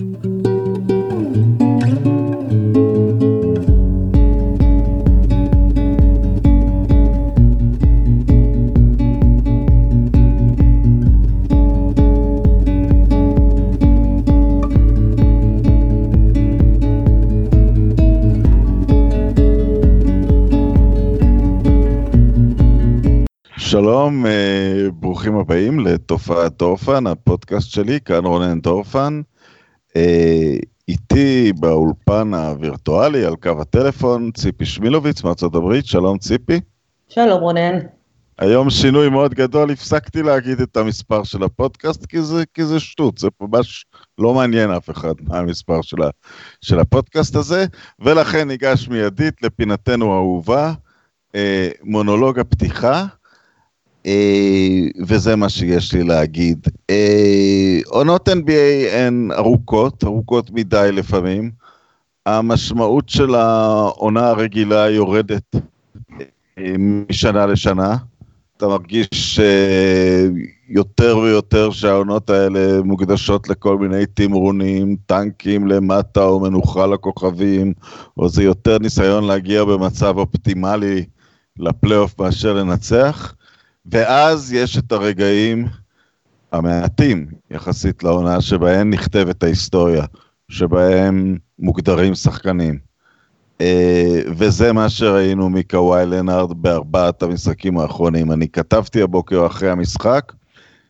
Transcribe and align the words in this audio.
שלום, 0.00 0.26
אה, 24.26 24.90
ברוכים 24.92 25.36
הבאים 25.36 25.80
לתופעת 25.80 26.58
דורפן, 26.58 27.06
הפודקאסט 27.06 27.70
שלי, 27.70 27.98
כאן 28.04 28.24
רונן 28.24 28.60
דורפן. 28.60 29.20
אה, 29.96 30.56
איתי 30.88 31.52
באולפן 31.52 32.34
הווירטואלי 32.34 33.24
על 33.24 33.36
קו 33.36 33.60
הטלפון, 33.60 34.30
ציפי 34.30 34.66
שמילוביץ 34.66 35.22
מארצות 35.24 35.54
הברית, 35.54 35.86
שלום 35.86 36.18
ציפי. 36.18 36.60
שלום 37.08 37.40
רונן. 37.40 37.78
היום 38.38 38.70
שינוי 38.70 39.08
מאוד 39.08 39.34
גדול, 39.34 39.70
הפסקתי 39.70 40.22
להגיד 40.22 40.60
את 40.60 40.76
המספר 40.76 41.24
של 41.24 41.42
הפודקאסט, 41.42 42.06
כי 42.06 42.22
זה, 42.22 42.44
כי 42.54 42.64
זה 42.64 42.80
שטות, 42.80 43.18
זה 43.18 43.28
ממש 43.40 43.84
לא 44.18 44.34
מעניין 44.34 44.70
אף 44.70 44.90
אחד 44.90 45.14
מה 45.20 45.38
המספר 45.38 45.82
של, 45.82 46.02
ה, 46.02 46.08
של 46.60 46.78
הפודקאסט 46.78 47.36
הזה, 47.36 47.66
ולכן 47.98 48.48
ניגש 48.48 48.88
מיידית 48.88 49.42
לפינתנו 49.42 50.12
האהובה, 50.12 50.72
אה, 51.34 51.68
מונולוג 51.82 52.38
הפתיחה. 52.38 53.06
אה, 54.06 54.86
וזה 55.06 55.36
מה 55.36 55.48
שיש 55.48 55.94
לי 55.94 56.02
להגיד. 56.02 56.68
אה, 56.90 57.78
עונות 57.86 58.28
NBA 58.28 58.92
הן 58.92 59.30
ארוכות, 59.32 60.04
ארוכות 60.04 60.50
מדי 60.50 60.88
לפעמים. 60.92 61.50
המשמעות 62.26 63.08
של 63.08 63.34
העונה 63.34 64.28
הרגילה 64.28 64.90
יורדת 64.90 65.56
אה, 66.58 66.74
משנה 67.08 67.46
לשנה. 67.46 67.96
אתה 68.56 68.68
מרגיש 68.68 69.40
יותר 70.68 71.18
ויותר 71.18 71.70
שהעונות 71.70 72.30
האלה 72.30 72.82
מוקדשות 72.82 73.48
לכל 73.48 73.78
מיני 73.78 74.06
תמרונים, 74.06 74.96
טנקים 75.06 75.66
למטה 75.66 76.24
או 76.24 76.40
מנוחה 76.40 76.86
לכוכבים, 76.86 77.72
או 78.16 78.28
זה 78.28 78.42
יותר 78.42 78.78
ניסיון 78.78 79.24
להגיע 79.24 79.64
במצב 79.64 80.18
אופטימלי 80.18 81.04
לפלייאוף 81.58 82.20
מאשר 82.20 82.52
לנצח. 82.52 83.34
ואז 83.86 84.52
יש 84.52 84.78
את 84.78 84.92
הרגעים 84.92 85.66
המעטים 86.52 87.26
יחסית 87.50 88.02
לעונה 88.02 88.40
שבהם 88.40 88.90
נכתבת 88.90 89.42
ההיסטוריה, 89.42 90.04
שבהם 90.48 91.36
מוגדרים 91.58 92.14
שחקנים. 92.14 92.78
אה, 93.60 94.20
וזה 94.26 94.72
מה 94.72 94.88
שראינו 94.88 95.50
מקוואי 95.50 96.06
לנארד 96.06 96.62
בארבעת 96.62 97.22
המשחקים 97.22 97.78
האחרונים. 97.78 98.32
אני 98.32 98.48
כתבתי 98.48 99.02
הבוקר 99.02 99.46
אחרי 99.46 99.70
המשחק, 99.70 100.32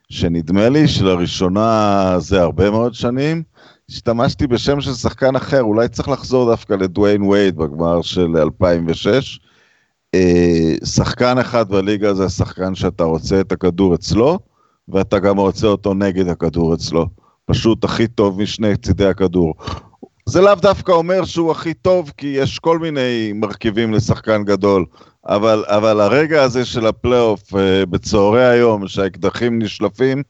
שנדמה 0.08 0.68
לי 0.68 0.88
שלראשונה 0.88 2.14
זה 2.18 2.40
הרבה 2.40 2.70
מאוד 2.70 2.94
שנים, 2.94 3.42
השתמשתי 3.90 4.46
בשם 4.46 4.80
של 4.80 4.92
שחקן 4.92 5.36
אחר, 5.36 5.62
אולי 5.62 5.88
צריך 5.88 6.08
לחזור 6.08 6.50
דווקא 6.50 6.74
לדוויין 6.74 7.22
וייד 7.22 7.56
בגמר 7.56 8.02
של 8.02 8.36
2006, 8.36 9.40
אה, 9.42 9.49
שחקן 10.84 11.38
אחד 11.38 11.68
בליגה 11.68 12.14
זה 12.14 12.24
השחקן 12.24 12.74
שאתה 12.74 13.04
רוצה 13.04 13.40
את 13.40 13.52
הכדור 13.52 13.94
אצלו, 13.94 14.38
ואתה 14.88 15.18
גם 15.18 15.38
רוצה 15.38 15.66
אותו 15.66 15.94
נגד 15.94 16.28
הכדור 16.28 16.74
אצלו. 16.74 17.06
פשוט 17.44 17.84
הכי 17.84 18.06
טוב 18.06 18.42
משני 18.42 18.76
צידי 18.76 19.06
הכדור. 19.06 19.54
זה 20.26 20.40
לאו 20.40 20.54
דווקא 20.54 20.92
אומר 20.92 21.24
שהוא 21.24 21.50
הכי 21.50 21.74
טוב, 21.74 22.12
כי 22.16 22.26
יש 22.26 22.58
כל 22.58 22.78
מיני 22.78 23.32
מרכיבים 23.34 23.92
לשחקן 23.92 24.44
גדול, 24.44 24.84
אבל, 25.26 25.64
אבל 25.66 26.00
הרגע 26.00 26.42
הזה 26.42 26.64
של 26.64 26.86
הפלייאוף 26.86 27.54
אה, 27.54 27.86
בצהרי 27.86 28.46
היום, 28.46 28.88
שהאקדחים 28.88 29.62
נשלפים, 29.62 30.22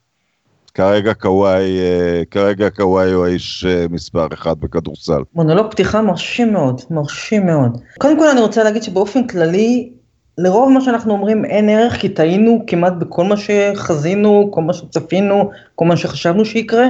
כרגע 0.75 1.14
קוואי, 1.14 1.78
אה, 1.78 2.22
כרגע 2.31 2.70
קוואי 2.70 3.12
הוא 3.12 3.25
האיש 3.25 3.64
אה, 3.64 3.86
מספר 3.91 4.26
אחד 4.32 4.60
בכדורסל. 4.60 5.22
מונולוג 5.34 5.70
פתיחה 5.70 6.03
מרשים 6.03 6.53
מאוד, 6.53 6.81
מרשים 6.91 7.47
מאוד. 7.47 7.78
קודם 7.98 8.19
כל 8.19 8.28
אני 8.28 8.41
רוצה 8.41 8.64
להגיד 8.64 8.82
שבאופן 8.82 9.26
כללי, 9.26 9.92
לרוב 10.38 10.72
מה 10.72 10.81
שאנחנו 10.81 11.12
אומרים 11.12 11.44
אין 11.44 11.69
ערך, 11.69 11.97
כי 11.97 12.08
טעינו 12.08 12.64
כמעט 12.66 12.92
בכל 12.92 13.25
מה 13.25 13.34
שחזינו, 13.36 14.48
כל 14.53 14.62
מה 14.62 14.72
שצפינו, 14.72 15.50
כל 15.75 15.84
מה 15.84 15.97
שחשבנו 15.97 16.44
שיקרה, 16.44 16.87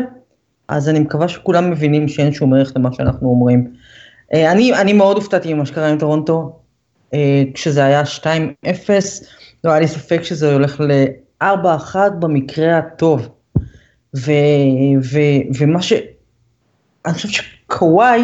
אז 0.69 0.89
אני 0.89 0.99
מקווה 0.99 1.29
שכולם 1.29 1.71
מבינים 1.71 2.09
שאין 2.09 2.33
שום 2.33 2.55
ערך 2.55 2.73
למה 2.77 2.93
שאנחנו 2.93 3.29
אומרים. 3.29 3.73
אה, 4.35 4.53
אני, 4.53 4.75
אני 4.75 4.93
מאוד 4.93 5.17
הופתעתי 5.17 5.55
ממה 5.55 5.67
שקרה 5.67 5.89
עם 5.89 5.99
טורונטו, 5.99 6.57
כשזה 7.55 7.85
היה 7.85 8.03
2-0, 8.03 8.27
לא 9.65 9.71
היה 9.71 9.81
לי 9.81 9.89
ספק 9.89 10.23
שזה 10.23 10.53
הולך 10.53 10.81
ל-4-1 10.81 11.97
במקרה 12.19 12.79
הטוב. 12.79 13.29
ו, 14.17 14.31
ו, 15.13 15.19
ומה 15.59 15.83
ש... 15.83 15.93
אני 17.07 17.15
חושבת 17.15 17.33
שקוואי 17.33 18.23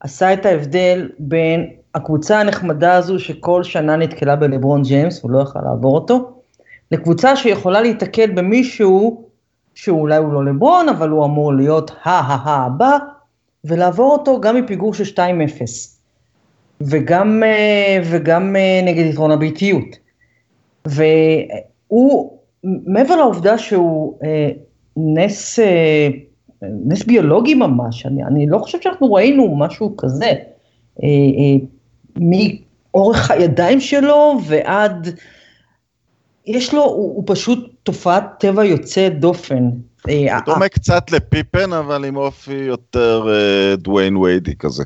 עשה 0.00 0.32
את 0.32 0.46
ההבדל 0.46 1.10
בין 1.18 1.70
הקבוצה 1.94 2.40
הנחמדה 2.40 2.94
הזו 2.94 3.18
שכל 3.18 3.62
שנה 3.62 3.96
נתקלה 3.96 4.36
בלברון 4.36 4.82
ג'יימס, 4.82 5.22
הוא 5.22 5.30
לא 5.30 5.42
יכל 5.42 5.58
לעבור 5.64 5.94
אותו, 5.94 6.42
לקבוצה 6.92 7.36
שיכולה 7.36 7.80
להיתקל 7.80 8.30
במישהו 8.30 9.24
שאולי 9.74 10.16
הוא 10.16 10.32
לא 10.32 10.44
לברון, 10.44 10.88
אבל 10.88 11.08
הוא 11.08 11.24
אמור 11.24 11.54
להיות 11.54 11.90
ה-ה-ה 12.04 12.66
הבא, 12.66 12.98
ולעבור 13.64 14.12
אותו 14.12 14.40
גם 14.40 14.56
מפיגור 14.56 14.94
של 14.94 15.04
2-0, 15.04 15.18
וגם, 16.80 17.42
אה, 17.42 18.00
וגם 18.10 18.56
אה, 18.56 18.80
נגד 18.84 19.04
יתרון 19.04 19.30
הביתיות. 19.30 19.96
והוא, 20.84 22.38
מעבר 22.64 23.16
לעובדה 23.16 23.58
שהוא 23.58 24.18
אה, 24.24 24.50
נס, 24.96 25.58
אה, 25.58 26.08
נס 26.62 27.04
ביולוגי 27.04 27.54
ממש, 27.54 28.06
אני, 28.06 28.24
אני 28.24 28.46
לא 28.46 28.58
חושבת 28.58 28.82
שאנחנו 28.82 29.12
ראינו 29.12 29.56
משהו 29.56 29.96
כזה, 29.96 30.26
אה, 30.26 31.08
אה, 31.08 31.66
מאורך 32.16 33.30
הידיים 33.30 33.80
שלו 33.80 34.38
ועד, 34.46 35.08
יש 36.46 36.74
לו, 36.74 36.82
הוא, 36.82 37.16
הוא 37.16 37.24
פשוט 37.26 37.70
תופעת 37.82 38.24
טבע 38.38 38.64
יוצא 38.64 39.08
דופן. 39.08 39.70
הוא 40.04 40.14
דומה 40.46 40.68
קצת 40.68 41.12
לפיפן, 41.12 41.72
אבל 41.72 42.04
עם 42.04 42.16
אופי 42.16 42.54
יותר 42.54 43.26
דוויין 43.78 44.16
ויידי 44.16 44.56
כזה. 44.56 44.84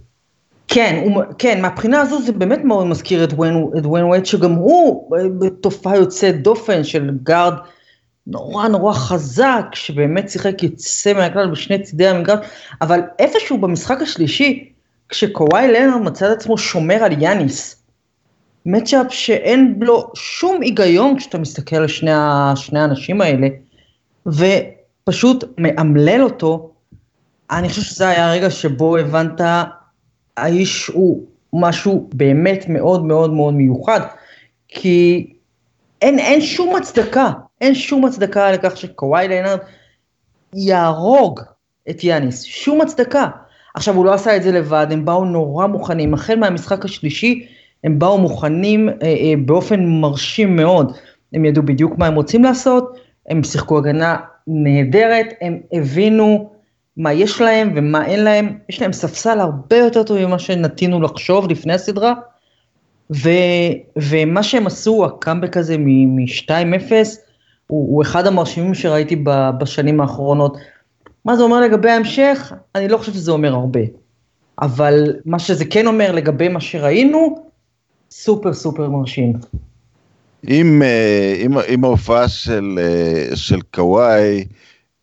כן, 0.69 1.03
הוא, 1.05 1.23
כן, 1.39 1.63
מהבחינה 1.63 2.01
הזו 2.01 2.23
זה 2.23 2.33
באמת 2.33 2.65
מאוד 2.65 2.87
מזכיר 2.87 3.25
את 3.25 3.33
דוויין 3.83 4.05
וייד, 4.05 4.27
שגם 4.27 4.53
הוא 4.53 5.17
בתופעה 5.39 5.97
יוצאת 5.97 6.43
דופן 6.43 6.85
של 6.85 7.11
גארד 7.23 7.55
נורא 8.27 8.69
נורא 8.69 8.93
חזק, 8.93 9.67
שבאמת 9.73 10.31
שיחק 10.31 10.63
יוצא 10.63 11.13
מהכלל 11.13 11.51
בשני 11.51 11.83
צידי 11.83 12.09
המגרש, 12.09 12.47
אבל 12.83 13.01
איפשהו 13.19 13.59
במשחק 13.59 14.03
השלישי, 14.03 14.73
כשקוואי 15.09 15.69
לנר 15.69 15.99
מצא 15.99 16.33
את 16.33 16.37
עצמו 16.37 16.59
שומר 16.59 16.95
על 16.95 17.23
יאניס, 17.23 17.83
מצ'אפ 18.67 19.07
שאין 19.11 19.81
בו 19.81 20.11
שום 20.15 20.63
היגיון 20.63 21.19
כשאתה 21.19 21.39
מסתכל 21.39 21.77
על 21.77 21.89
שני, 21.89 22.11
שני 22.55 22.81
האנשים 22.81 23.21
האלה, 23.21 23.49
ופשוט 24.27 25.45
מאמלל 25.59 26.23
אותו, 26.23 26.71
אני 27.51 27.69
חושב 27.69 27.83
שזה 27.83 28.09
היה 28.09 28.31
הרגע 28.31 28.51
שבו 28.51 28.97
הבנת, 28.97 29.41
האיש 30.37 30.87
הוא 30.87 31.23
משהו 31.53 32.09
באמת 32.15 32.65
מאוד 32.69 33.05
מאוד 33.05 33.33
מאוד 33.33 33.55
מיוחד, 33.55 34.01
כי 34.69 35.27
אין, 36.03 36.19
אין 36.19 36.41
שום 36.41 36.77
הצדקה 36.77 37.31
אין 37.61 37.75
שום 37.75 38.05
הצדקה 38.05 38.53
לכך 38.53 38.77
שקוואי 38.77 39.29
ליינרד 39.29 39.59
יהרוג 40.55 41.41
את 41.91 42.05
יאניס, 42.05 42.43
שום 42.43 42.81
הצדקה. 42.81 43.27
עכשיו 43.75 43.95
הוא 43.95 44.05
לא 44.05 44.15
עשה 44.15 44.37
את 44.37 44.43
זה 44.43 44.53
לבד, 44.53 44.87
הם 44.91 45.05
באו 45.05 45.25
נורא 45.25 45.67
מוכנים, 45.67 46.15
החל 46.15 46.35
מהמשחק 46.35 46.85
השלישי 46.85 47.47
הם 47.85 47.99
באו 47.99 48.19
מוכנים 48.19 48.89
אה, 48.89 48.95
אה, 49.03 49.33
באופן 49.45 49.85
מרשים 49.87 50.57
מאוד, 50.57 50.97
הם 51.33 51.45
ידעו 51.45 51.63
בדיוק 51.63 51.99
מה 51.99 52.07
הם 52.07 52.15
רוצים 52.15 52.45
לעשות, 52.45 52.99
הם 53.29 53.43
שיחקו 53.43 53.79
הגנה 53.79 54.17
נהדרת, 54.47 55.27
הם 55.41 55.61
הבינו 55.73 56.51
מה 56.97 57.13
יש 57.13 57.41
להם 57.41 57.73
ומה 57.77 58.07
אין 58.07 58.25
להם, 58.25 58.59
יש 58.69 58.83
להם 58.83 58.93
ספסל 58.93 59.41
הרבה 59.41 59.77
יותר 59.77 60.03
טוב 60.03 60.27
ממה 60.27 60.39
שנטינו 60.39 61.01
לחשוב 61.01 61.51
לפני 61.51 61.73
הסדרה, 61.73 62.15
ו, 63.15 63.31
ומה 63.97 64.43
שהם 64.43 64.67
עשו, 64.67 65.05
הקאמבק 65.05 65.57
הזה 65.57 65.77
מ-2-0, 65.79 66.93
הוא, 67.67 67.95
הוא 67.95 68.03
אחד 68.03 68.27
המרשימים 68.27 68.75
שראיתי 68.75 69.25
בשנים 69.59 70.01
האחרונות. 70.01 70.57
מה 71.25 71.37
זה 71.37 71.43
אומר 71.43 71.61
לגבי 71.61 71.91
ההמשך? 71.91 72.53
אני 72.75 72.89
לא 72.89 72.99
חושב 72.99 73.13
שזה 73.13 73.33
אומר 73.33 73.55
הרבה. 73.55 73.81
אבל 74.63 75.17
מה 75.25 75.39
שזה 75.39 75.65
כן 75.65 75.87
אומר 75.87 76.13
לגבי 76.13 76.49
מה 76.49 76.61
שראינו, 76.61 77.47
סופר 78.11 78.53
סופר 78.53 78.89
מרשים. 78.89 79.33
עם, 80.47 80.83
אה, 80.83 81.37
עם, 81.39 81.53
עם 81.69 81.85
ההופעה 81.85 82.29
של, 82.29 82.79
אה, 82.83 83.37
של 83.37 83.61
קוואי, 83.75 84.45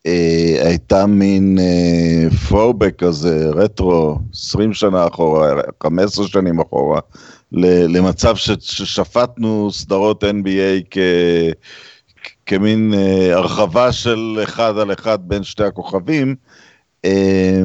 אה, 0.06 0.60
הייתה 0.64 1.06
מין 1.06 1.58
throwback 2.48 2.92
כזה, 2.98 3.50
רטרו, 3.50 4.18
20 4.34 4.74
שנה 4.74 5.08
אחורה, 5.08 5.62
15 5.84 6.28
שנים 6.28 6.60
אחורה, 6.60 7.00
למצב 7.52 8.36
ששפטנו 8.36 9.72
סדרות 9.72 10.24
NBA 10.24 10.84
כ, 10.92 10.98
כמין 12.46 12.94
אה, 12.94 13.34
הרחבה 13.36 13.92
של 13.92 14.40
אחד 14.44 14.78
על 14.78 14.94
אחד 14.94 15.20
בין 15.22 15.44
שתי 15.44 15.64
הכוכבים. 15.64 16.36
אה, 17.06 17.62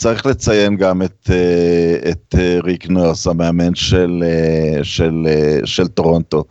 צריך 0.00 0.26
לציין 0.26 0.76
גם 0.76 1.02
את, 1.02 1.30
אה, 1.30 2.10
את 2.10 2.34
אה, 2.38 2.58
ריק 2.64 2.88
נורס, 2.88 3.26
המאמן 3.26 3.74
של, 3.74 4.24
אה, 4.26 4.84
של, 4.84 4.84
של, 4.84 5.64
של 5.64 5.88
טורונטו. 5.88 6.44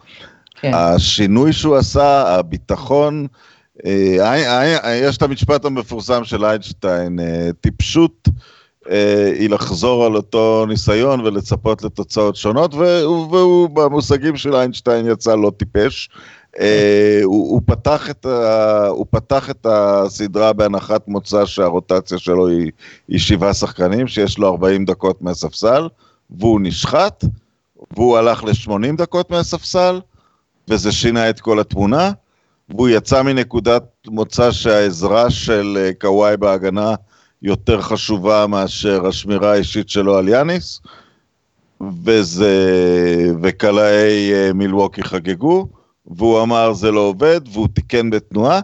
כן. 0.61 0.71
השינוי 0.73 1.53
שהוא 1.53 1.75
עשה, 1.75 2.35
הביטחון, 2.35 3.27
יש 5.01 5.17
את 5.17 5.21
המשפט 5.21 5.65
המפורסם 5.65 6.23
של 6.23 6.45
איינשטיין, 6.45 7.19
טיפשות 7.61 8.27
היא 9.39 9.49
לחזור 9.49 10.05
על 10.05 10.15
אותו 10.15 10.65
ניסיון 10.67 11.19
ולצפות 11.19 11.83
לתוצאות 11.83 12.35
שונות, 12.35 12.73
והוא 12.73 13.69
במושגים 13.69 14.37
של 14.37 14.55
איינשטיין 14.55 15.05
יצא 15.07 15.35
לא 15.35 15.51
טיפש. 15.57 16.09
אה, 16.59 17.19
הוא, 17.23 17.51
הוא, 17.51 17.61
פתח 17.65 18.09
את 18.09 18.25
ה, 18.25 18.87
הוא 18.87 19.05
פתח 19.09 19.49
את 19.49 19.65
הסדרה 19.69 20.53
בהנחת 20.53 21.07
מוצא 21.07 21.45
שהרוטציה 21.45 22.17
שלו 22.17 22.47
היא, 22.47 22.71
היא 23.07 23.19
שבעה 23.19 23.53
שחקנים, 23.53 24.07
שיש 24.07 24.37
לו 24.37 24.47
40 24.47 24.85
דקות 24.85 25.21
מהספסל, 25.21 25.87
והוא 26.29 26.61
נשחט, 26.63 27.23
והוא 27.91 28.17
הלך 28.17 28.43
ל-80 28.43 28.95
דקות 28.97 29.31
מהספסל, 29.31 30.01
וזה 30.67 30.91
שינה 30.91 31.29
את 31.29 31.39
כל 31.39 31.59
התמונה, 31.59 32.11
והוא 32.69 32.89
יצא 32.89 33.21
מנקודת 33.21 33.83
מוצא 34.07 34.51
שהעזרה 34.51 35.29
של 35.29 35.77
אה, 35.79 35.91
קוואי 36.01 36.37
בהגנה 36.37 36.95
יותר 37.41 37.81
חשובה 37.81 38.47
מאשר 38.47 39.07
השמירה 39.07 39.51
האישית 39.51 39.89
שלו 39.89 40.17
על 40.17 40.27
יאניס, 40.27 40.81
וזה, 42.03 42.53
וקלעי 43.41 44.33
אה, 44.33 44.53
מילווקי 44.53 45.03
חגגו. 45.03 45.67
והוא 46.09 46.41
אמר 46.41 46.73
זה 46.73 46.91
לא 46.91 46.99
עובד, 46.99 47.41
והוא 47.53 47.67
תיקן 47.73 48.09
בתנועה. 48.09 48.59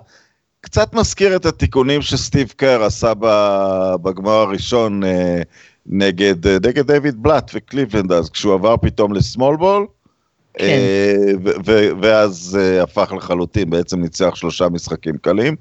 קצת 0.65 0.93
מזכיר 0.93 1.35
את 1.35 1.45
התיקונים 1.45 2.01
שסטיב 2.01 2.53
קר 2.55 2.83
עשה 2.83 3.13
בגמר 4.01 4.31
הראשון 4.31 5.03
אה, 5.03 5.41
נגד, 5.85 6.47
אה, 6.47 6.57
נגד 6.63 6.91
דיוויד 6.91 7.23
בלאט 7.23 7.51
וקליבלנד 7.53 8.11
אז, 8.11 8.29
כשהוא 8.29 8.53
עבר 8.53 8.77
פתאום 8.77 9.13
לסמול 9.13 9.57
בול, 9.57 9.87
כן. 10.53 10.65
אה, 10.65 11.31
ואז 12.01 12.59
הפך 12.83 13.13
לחלוטין, 13.17 13.69
בעצם 13.69 14.01
ניצח 14.01 14.35
שלושה 14.35 14.69
משחקים 14.69 15.17
קלים. 15.17 15.55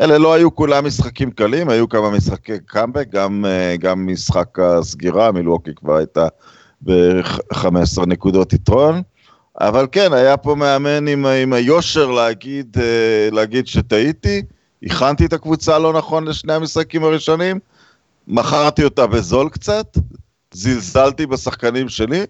אלה 0.00 0.18
לא 0.18 0.34
היו 0.34 0.54
כולם 0.54 0.86
משחקים 0.86 1.30
קלים, 1.30 1.68
היו 1.68 1.88
כמה 1.88 2.10
משחקי 2.10 2.58
קאמבק, 2.66 3.08
גם, 3.10 3.44
גם 3.80 4.06
משחק 4.06 4.58
הסגירה, 4.58 5.32
מילווקי 5.32 5.74
כבר 5.74 5.96
הייתה 5.96 6.26
ב-15 6.82 8.06
נקודות 8.06 8.52
יתרון. 8.52 9.02
אבל 9.60 9.86
כן, 9.92 10.12
היה 10.12 10.36
פה 10.36 10.54
מאמן 10.54 11.08
עם, 11.08 11.26
עם 11.26 11.52
היושר 11.52 12.10
להגיד, 12.10 12.76
אה, 12.80 13.28
להגיד 13.32 13.66
שטעיתי, 13.66 14.42
הכנתי 14.82 15.26
את 15.26 15.32
הקבוצה 15.32 15.78
לא 15.78 15.92
נכון 15.92 16.28
לשני 16.28 16.52
המשחקים 16.52 17.04
הראשונים, 17.04 17.58
מכרתי 18.28 18.84
אותה 18.84 19.06
בזול 19.06 19.48
קצת, 19.48 19.98
זלזלתי 20.54 21.26
בשחקנים 21.26 21.88
שלי, 21.88 22.24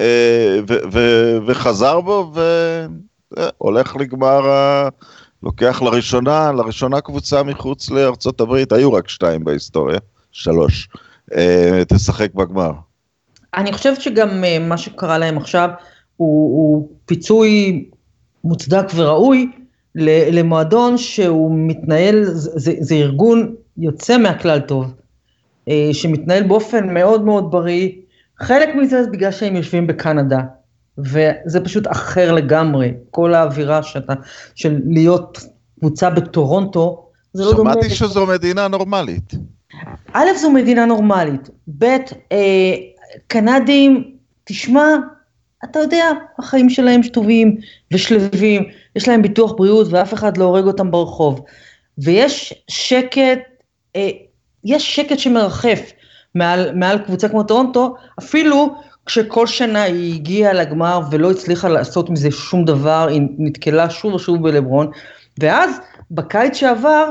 אה, 0.00 0.58
ו, 0.68 0.74
ו, 0.92 0.98
וחזר 1.46 2.00
בו, 2.00 2.32
והולך 3.32 3.96
לגמר, 3.96 4.40
לוקח 5.42 5.82
לראשונה, 5.82 6.52
לראשונה 6.52 7.00
קבוצה 7.00 7.42
מחוץ 7.42 7.90
לארצות 7.90 8.40
הברית, 8.40 8.72
היו 8.72 8.92
רק 8.92 9.08
שתיים 9.08 9.44
בהיסטוריה, 9.44 9.98
שלוש, 10.32 10.88
אה, 11.34 11.82
תשחק 11.88 12.34
בגמר. 12.34 12.72
אני 13.54 13.72
חושבת 13.72 14.00
שגם 14.00 14.44
מה 14.60 14.78
שקרה 14.78 15.18
להם 15.18 15.36
עכשיו, 15.36 15.70
הוא, 16.18 16.56
הוא 16.56 16.88
פיצוי 17.06 17.84
מוצדק 18.44 18.86
וראוי 18.94 19.50
למועדון 20.32 20.98
שהוא 20.98 21.50
מתנהל, 21.54 22.24
זה, 22.34 22.72
זה 22.80 22.94
ארגון 22.94 23.54
יוצא 23.76 24.18
מהכלל 24.18 24.60
טוב, 24.60 24.94
אה, 25.68 25.90
שמתנהל 25.92 26.42
באופן 26.42 26.94
מאוד 26.94 27.24
מאוד 27.24 27.50
בריא, 27.50 27.90
חלק 28.38 28.68
מזה 28.74 29.04
זה 29.04 29.10
בגלל 29.10 29.30
שהם 29.30 29.56
יושבים 29.56 29.86
בקנדה, 29.86 30.40
וזה 30.98 31.60
פשוט 31.64 31.86
אחר 31.86 32.32
לגמרי, 32.32 32.92
כל 33.10 33.34
האווירה 33.34 33.82
שאתה, 33.82 34.12
של 34.54 34.80
להיות 34.86 35.38
קבוצה 35.80 36.10
בטורונטו, 36.10 37.08
זה 37.32 37.44
לא 37.44 37.52
דומה. 37.52 37.72
שמעתי 37.72 37.90
שזו 37.90 38.26
מדינה 38.26 38.68
נורמלית. 38.68 39.34
א', 40.12 40.26
זו 40.36 40.50
מדינה 40.50 40.86
נורמלית, 40.86 41.50
ב', 41.78 41.84
אה, 42.32 42.74
קנדים, 43.26 44.14
תשמע, 44.44 44.96
אתה 45.64 45.78
יודע, 45.78 46.04
החיים 46.38 46.70
שלהם 46.70 47.02
שטובים 47.02 47.56
ושלווים, 47.92 48.64
יש 48.96 49.08
להם 49.08 49.22
ביטוח 49.22 49.52
בריאות 49.52 49.86
ואף 49.90 50.14
אחד 50.14 50.36
לא 50.36 50.44
הורג 50.44 50.64
אותם 50.64 50.90
ברחוב. 50.90 51.44
ויש 51.98 52.54
שקט, 52.70 53.38
אה, 53.96 54.10
יש 54.64 54.96
שקט 54.96 55.18
שמרחף 55.18 55.92
מעל, 56.34 56.74
מעל 56.74 56.98
קבוצה 56.98 57.28
כמו 57.28 57.42
טורונטו, 57.42 57.94
אפילו 58.18 58.74
כשכל 59.06 59.46
שנה 59.46 59.82
היא 59.82 60.14
הגיעה 60.14 60.52
לגמר 60.52 61.00
ולא 61.10 61.30
הצליחה 61.30 61.68
לעשות 61.68 62.10
מזה 62.10 62.30
שום 62.30 62.64
דבר, 62.64 63.06
היא 63.10 63.22
נתקלה 63.38 63.90
שוב 63.90 64.14
ושוב 64.14 64.42
בלברון, 64.42 64.90
ואז 65.40 65.80
בקיץ 66.10 66.56
שעבר, 66.56 67.10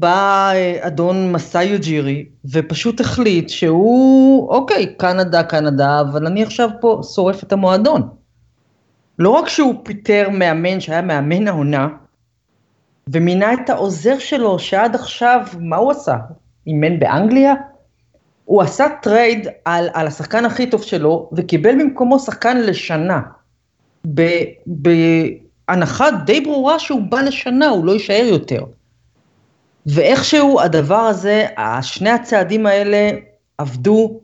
בא 0.00 0.50
אה, 0.54 0.78
אדון 0.80 1.32
מסאי 1.32 1.78
יוג'ירי 1.80 2.26
ופשוט 2.52 3.00
החליט 3.00 3.48
שהוא, 3.48 4.48
אוקיי, 4.48 4.94
קנדה, 4.96 5.42
קנדה, 5.42 6.00
אבל 6.00 6.26
אני 6.26 6.42
עכשיו 6.42 6.70
פה 6.80 7.00
שורף 7.14 7.42
את 7.42 7.52
המועדון. 7.52 8.08
לא 9.18 9.30
רק 9.30 9.48
שהוא 9.48 9.74
פיטר 9.82 10.28
מאמן 10.32 10.80
שהיה 10.80 11.02
מאמן 11.02 11.48
העונה, 11.48 11.88
ומינה 13.08 13.52
את 13.52 13.70
העוזר 13.70 14.18
שלו, 14.18 14.58
שעד 14.58 14.94
עכשיו, 14.94 15.46
מה 15.60 15.76
הוא 15.76 15.90
עשה? 15.90 16.16
אימן 16.66 16.98
באנגליה? 16.98 17.54
הוא 18.44 18.62
עשה 18.62 18.86
trade 19.02 19.46
על, 19.64 19.88
על 19.92 20.06
השחקן 20.06 20.44
הכי 20.44 20.70
טוב 20.70 20.82
שלו, 20.82 21.30
וקיבל 21.32 21.74
במקומו 21.80 22.18
שחקן 22.18 22.60
לשנה. 22.60 23.20
בהנחה 24.66 26.10
די 26.10 26.40
ברורה 26.40 26.78
שהוא 26.78 27.02
בא 27.02 27.20
לשנה, 27.20 27.68
הוא 27.68 27.84
לא 27.84 27.92
יישאר 27.92 28.24
יותר. 28.30 28.64
ואיכשהו 29.88 30.60
הדבר 30.60 30.94
הזה, 30.94 31.46
שני 31.82 32.10
הצעדים 32.10 32.66
האלה 32.66 33.10
עבדו, 33.58 34.20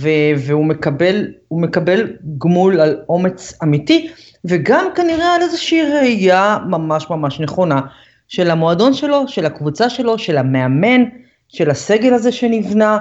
ו- 0.00 0.34
והוא 0.38 0.64
מקבל, 0.64 1.26
מקבל 1.50 2.12
גמול 2.38 2.80
על 2.80 3.00
אומץ 3.08 3.58
אמיתי, 3.62 4.08
וגם 4.44 4.86
כנראה 4.94 5.34
על 5.34 5.42
איזושהי 5.42 5.82
ראייה 5.82 6.58
ממש 6.68 7.10
ממש 7.10 7.40
נכונה 7.40 7.80
של 8.28 8.50
המועדון 8.50 8.94
שלו, 8.94 9.28
של 9.28 9.46
הקבוצה 9.46 9.90
שלו, 9.90 10.18
של 10.18 10.38
המאמן, 10.38 11.04
של 11.48 11.70
הסגל 11.70 12.14
הזה 12.14 12.32
שנבנה. 12.32 12.98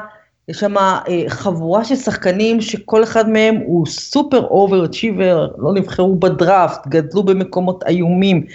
יש 0.48 0.60
שם 0.60 0.78
אה, 0.78 1.02
חבורה 1.28 1.86
של 1.86 1.96
שחקנים 1.96 2.62
שכל 2.62 3.04
אחד 3.04 3.30
מהם 3.30 3.56
הוא 3.66 3.86
super 3.86 4.42
over 4.44 4.86
achiever, 4.86 5.48
לא 5.58 5.74
נבחרו 5.74 6.16
בדראפט, 6.16 6.88
גדלו 6.88 7.24
במקומות 7.24 7.84
איומים. 7.88 8.46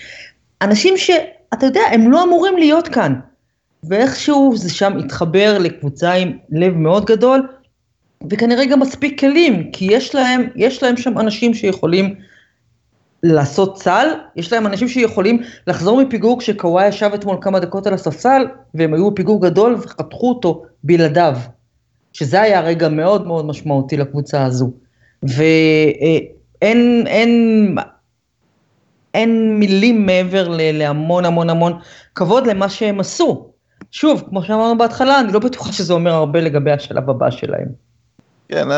אנשים 0.62 0.96
שאתה 0.96 1.66
יודע, 1.66 1.80
הם 1.92 2.10
לא 2.10 2.24
אמורים 2.24 2.56
להיות 2.56 2.88
כאן. 2.88 3.14
ואיכשהו 3.82 4.52
זה 4.56 4.70
שם 4.70 4.96
התחבר 4.98 5.58
לקבוצה 5.60 6.12
עם 6.12 6.38
לב 6.50 6.76
מאוד 6.76 7.04
גדול, 7.04 7.48
וכנראה 8.30 8.66
גם 8.66 8.80
מספיק 8.80 9.20
כלים, 9.20 9.70
כי 9.72 9.84
יש 9.90 10.14
להם, 10.14 10.48
יש 10.56 10.82
להם 10.82 10.96
שם 10.96 11.18
אנשים 11.18 11.54
שיכולים 11.54 12.14
לעשות 13.22 13.76
צל, 13.76 14.08
יש 14.36 14.52
להם 14.52 14.66
אנשים 14.66 14.88
שיכולים 14.88 15.42
לחזור 15.66 16.02
מפיגור 16.02 16.40
כשקוואי 16.40 16.88
ישב 16.88 17.10
אתמול 17.14 17.36
כמה 17.40 17.60
דקות 17.60 17.86
על 17.86 17.94
הספסל, 17.94 18.46
והם 18.74 18.94
היו 18.94 19.10
בפיגור 19.10 19.42
גדול 19.42 19.74
וחתכו 19.74 20.28
אותו 20.28 20.64
בלעדיו, 20.84 21.36
שזה 22.12 22.40
היה 22.40 22.60
רגע 22.60 22.88
מאוד 22.88 23.26
מאוד 23.26 23.46
משמעותי 23.46 23.96
לקבוצה 23.96 24.44
הזו. 24.44 24.70
ואין, 25.22 27.06
אין, 27.06 27.74
אין 29.14 29.58
מילים 29.58 30.06
מעבר 30.06 30.48
להמון 30.50 31.24
המון 31.24 31.50
המון 31.50 31.72
כבוד 32.14 32.46
למה 32.46 32.68
שהם 32.68 33.00
עשו. 33.00 33.49
שוב, 33.92 34.24
כמו 34.28 34.42
שאמרנו 34.42 34.78
בהתחלה, 34.78 35.20
אני 35.20 35.32
לא 35.32 35.38
בטוחה 35.38 35.72
שזה 35.72 35.92
אומר 35.92 36.10
הרבה 36.10 36.40
לגבי 36.40 36.72
השלב 36.72 37.10
הבא 37.10 37.30
שלהם. 37.30 37.68
כן, 38.48 38.68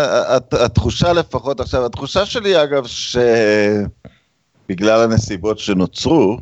התחושה 0.52 1.12
לפחות 1.12 1.60
עכשיו, 1.60 1.86
התחושה 1.86 2.26
שלי 2.26 2.62
אגב, 2.62 2.86
שבגלל 4.68 5.00
הנסיבות 5.00 5.58
שנוצרו, 5.58 6.38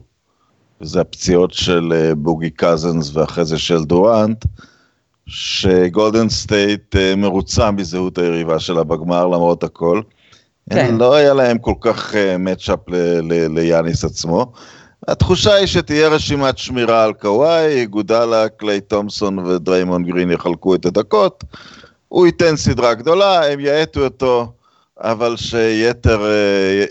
וזה 0.80 1.00
הפציעות 1.00 1.52
של 1.52 1.92
אה, 1.94 2.14
בוגי 2.14 2.50
קזנס 2.50 3.16
ואחרי 3.16 3.44
זה 3.44 3.58
של 3.58 3.84
דורנט, 3.84 4.44
שגולדן 5.26 6.28
סטייט 6.28 6.96
אה, 6.96 7.16
מרוצה 7.16 7.70
מזהות 7.70 8.18
היריבה 8.18 8.58
שלה 8.58 8.84
בגמר 8.84 9.26
למרות 9.26 9.64
הכל. 9.64 10.02
כן. 10.70 10.94
לא 10.98 11.14
היה 11.14 11.34
להם 11.34 11.58
כל 11.58 11.74
כך 11.80 12.14
matchup 12.38 12.78
אה, 12.94 13.18
ליאניס 13.48 14.04
עצמו. 14.04 14.52
התחושה 15.08 15.54
היא 15.54 15.66
שתהיה 15.66 16.08
רשימת 16.08 16.58
שמירה 16.58 17.04
על 17.04 17.12
קוואי, 17.12 17.86
גודלה, 17.86 18.48
קליי 18.48 18.80
תומסון 18.80 19.38
ודריימון 19.38 20.04
גרין 20.04 20.30
יחלקו 20.30 20.74
את 20.74 20.86
הדקות, 20.86 21.44
הוא 22.08 22.26
ייתן 22.26 22.56
סדרה 22.56 22.94
גדולה, 22.94 23.52
הם 23.52 23.60
יאטו 23.60 24.04
אותו, 24.04 24.52
אבל 24.98 25.36
שיתר 25.36 26.26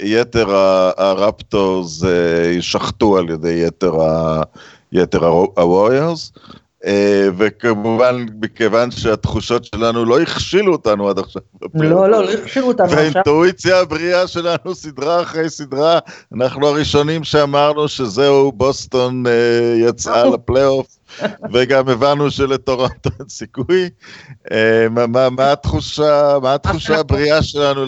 יתר 0.02 0.50
הרפטורס 0.98 2.04
יישחטו 2.54 3.18
על 3.18 3.30
ידי 3.30 3.64
יתר, 3.68 3.94
יתר 4.92 5.26
הווריורס. 5.58 6.32
אה, 6.86 7.28
וכמובן, 7.38 8.26
מכיוון 8.42 8.92
שהתחושות 8.92 9.66
שלנו 9.66 10.06
לא 10.06 10.22
הכשילו 10.22 10.72
אותנו 10.72 11.10
עד 11.10 11.20
עכשיו. 11.20 11.42
לא, 11.74 12.10
לא, 12.10 12.24
לא 12.24 12.32
הכשילו 12.32 12.68
אותנו 12.68 12.86
עכשיו. 12.86 13.00
והאינטואיציה 13.00 13.80
הבריאה 13.80 14.28
שלנו, 14.28 14.76
סדרה 14.76 15.22
אחרי 15.22 15.50
סדרה, 15.50 16.00
אנחנו 16.36 16.68
הראשונים 16.68 17.24
שאמרנו 17.24 17.88
שזהו, 17.88 18.52
בוסטון 18.52 19.28
אה, 19.28 19.76
יצאה 19.78 20.26
לפלייאוף, 20.26 20.88
וגם 21.54 21.90
הבנו 21.90 22.32
שלטורונטו 22.32 23.10
אין 23.20 23.30
סיכוי. 23.30 23.90
אה, 24.52 24.88
מה 25.32 25.52
התחושה 25.52 26.38
הבריאה 27.00 27.44
שלנו 27.44 27.86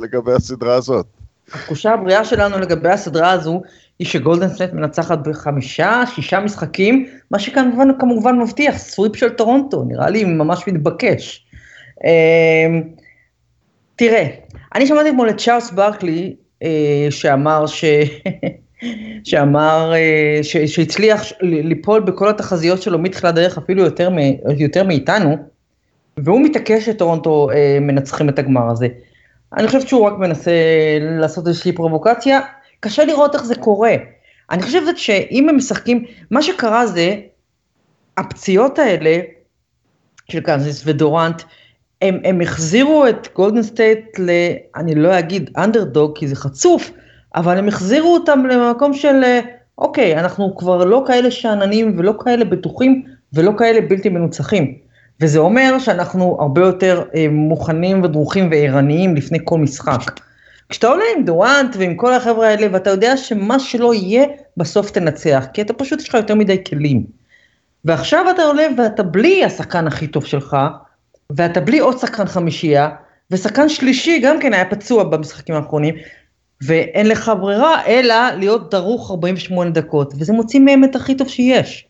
לגבי 0.00 0.32
הסדרה 0.36 0.74
הזאת? 0.74 1.19
התחושה 1.54 1.92
הבריאה 1.92 2.24
שלנו 2.24 2.58
לגבי 2.58 2.88
הסדרה 2.88 3.30
הזו 3.30 3.62
היא 3.98 4.06
שגולדן 4.06 4.48
סטייט 4.48 4.72
מנצחת 4.72 5.18
בחמישה, 5.18 6.02
שישה 6.14 6.40
משחקים, 6.40 7.06
מה 7.30 7.38
שכמובן 7.38 7.88
כמובן 7.98 8.38
מבטיח 8.38 8.78
sweep 8.78 9.16
של 9.16 9.28
טורונטו, 9.28 9.84
נראה 9.84 10.10
לי 10.10 10.24
ממש 10.24 10.68
מתבקש. 10.68 11.46
אמ, 12.04 12.82
תראה, 13.96 14.26
אני 14.74 14.86
שמעתי 14.86 15.08
אתמול 15.08 15.30
את 15.30 15.38
צ'ארלס 15.38 15.70
ברקלי, 15.70 16.36
אה, 16.62 17.06
שאמר 17.10 17.66
ש... 17.66 17.84
שאמר 19.24 19.92
אה, 19.94 20.38
ש... 20.42 20.56
שהצליח 20.56 21.22
ליפול 21.40 22.00
בכל 22.00 22.28
התחזיות 22.28 22.82
שלו 22.82 22.98
מתחילת 22.98 23.34
דרך 23.34 23.58
אפילו 23.58 23.82
יותר, 23.82 24.10
מ... 24.10 24.18
יותר 24.58 24.84
מאיתנו, 24.84 25.36
והוא 26.18 26.40
מתעקש 26.40 26.86
שטורונטו 26.86 27.50
אה, 27.50 27.78
מנצחים 27.80 28.28
את 28.28 28.38
הגמר 28.38 28.70
הזה. 28.70 28.88
אני 29.56 29.66
חושבת 29.66 29.88
שהוא 29.88 30.06
רק 30.06 30.18
מנסה 30.18 30.50
לעשות 31.00 31.48
איזושהי 31.48 31.72
פרובוקציה, 31.72 32.40
קשה 32.80 33.04
לראות 33.04 33.34
איך 33.34 33.44
זה 33.44 33.54
קורה. 33.54 33.94
אני 34.50 34.62
חושבת 34.62 34.98
שאם 34.98 35.48
הם 35.48 35.56
משחקים, 35.56 36.04
מה 36.30 36.42
שקרה 36.42 36.86
זה, 36.86 37.14
הפציעות 38.16 38.78
האלה 38.78 39.18
של 40.30 40.40
קזנס 40.40 40.82
ודורנט, 40.86 41.42
הם, 42.02 42.20
הם 42.24 42.40
החזירו 42.40 43.06
את 43.06 43.28
גולדן 43.34 43.62
סטייט 43.62 44.18
ל... 44.18 44.30
אני 44.76 44.94
לא 44.94 45.18
אגיד 45.18 45.50
אנדרדוג 45.56 46.18
כי 46.18 46.28
זה 46.28 46.36
חצוף, 46.36 46.90
אבל 47.34 47.58
הם 47.58 47.68
החזירו 47.68 48.14
אותם 48.14 48.46
למקום 48.46 48.94
של 48.94 49.22
אוקיי, 49.78 50.20
אנחנו 50.20 50.56
כבר 50.56 50.84
לא 50.84 51.04
כאלה 51.06 51.30
שאננים 51.30 51.98
ולא 51.98 52.14
כאלה 52.24 52.44
בטוחים 52.44 53.02
ולא 53.32 53.52
כאלה 53.58 53.80
בלתי 53.80 54.08
מנוצחים. 54.08 54.78
וזה 55.20 55.38
אומר 55.38 55.78
שאנחנו 55.78 56.36
הרבה 56.40 56.60
יותר 56.60 57.02
אה, 57.14 57.26
מוכנים 57.30 58.02
ודרוכים 58.02 58.48
וערניים 58.50 59.16
לפני 59.16 59.38
כל 59.44 59.58
משחק. 59.58 60.20
כשאתה 60.68 60.86
עולה 60.86 61.04
עם 61.16 61.24
דורנט 61.24 61.76
ועם 61.78 61.94
כל 61.94 62.14
החבר'ה 62.14 62.48
האלה 62.48 62.66
ואתה 62.72 62.90
יודע 62.90 63.16
שמה 63.16 63.58
שלא 63.58 63.94
יהיה 63.94 64.24
בסוף 64.56 64.90
תנצח, 64.90 65.46
כי 65.52 65.62
אתה 65.62 65.72
פשוט 65.72 66.00
יש 66.00 66.08
לך 66.08 66.14
יותר 66.14 66.34
מדי 66.34 66.64
כלים. 66.64 67.04
ועכשיו 67.84 68.26
אתה 68.30 68.42
עולה 68.42 68.66
ואתה 68.78 69.02
בלי 69.02 69.44
השחקן 69.44 69.86
הכי 69.86 70.06
טוב 70.06 70.24
שלך, 70.24 70.56
ואתה 71.30 71.60
בלי 71.60 71.78
עוד 71.78 71.98
שחקן 71.98 72.26
חמישייה, 72.26 72.88
ושחקן 73.30 73.68
שלישי 73.68 74.18
גם 74.18 74.40
כן 74.40 74.54
היה 74.54 74.64
פצוע 74.64 75.04
במשחקים 75.04 75.54
האחרונים, 75.54 75.94
ואין 76.62 77.08
לך 77.08 77.32
ברירה 77.40 77.86
אלא 77.86 78.14
להיות 78.36 78.70
דרוך 78.70 79.10
48 79.10 79.70
דקות, 79.70 80.14
וזה 80.18 80.32
מוציא 80.32 80.60
מהם 80.60 80.84
את 80.84 80.96
הכי 80.96 81.14
טוב 81.14 81.28
שיש. 81.28 81.89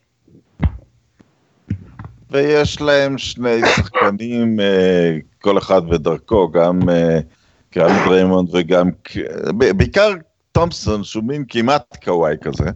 ויש 2.30 2.80
להם 2.80 3.18
שני 3.18 3.60
שחקנים, 3.76 4.60
אה, 4.60 5.16
כל 5.40 5.58
אחד 5.58 5.88
בדרכו, 5.88 6.50
גם 6.50 6.88
אה, 6.88 7.20
גם 7.76 7.90
דריימונד 8.06 8.48
וגם, 8.52 8.90
בעיקר 9.76 10.12
תומפסון 10.52 11.04
שהוא 11.04 11.24
מין 11.24 11.44
כמעט 11.48 12.04
קוואי 12.04 12.36
כזה. 12.40 12.70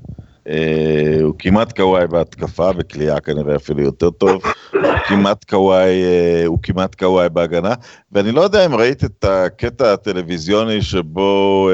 Uh, 0.48 1.22
הוא 1.22 1.34
כמעט 1.38 1.76
קוואי 1.76 2.06
בהתקפה, 2.06 2.72
בקליעה 2.72 3.20
כנראה 3.20 3.56
אפילו 3.56 3.82
יותר 3.82 4.10
טוב, 4.10 4.42
הוא 4.72 4.80
כמעט 5.06 5.44
קוואי, 5.44 6.02
הוא 6.46 6.58
כמעט 6.62 6.94
קוואי 6.94 7.28
בהגנה, 7.28 7.74
ואני 8.12 8.32
לא 8.32 8.40
יודע 8.40 8.66
אם 8.66 8.74
ראית 8.74 9.04
את 9.04 9.24
הקטע 9.24 9.92
הטלוויזיוני 9.92 10.82
שבו, 10.82 11.70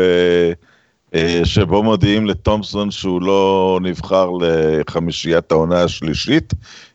שבו 1.45 1.83
מודיעים 1.83 2.27
לתומפסון 2.27 2.91
שהוא 2.91 3.23
לא 3.23 3.79
נבחר 3.83 4.31
לחמישיית 4.41 5.53
העונה 5.53 5.83
השלישית, 5.83 6.53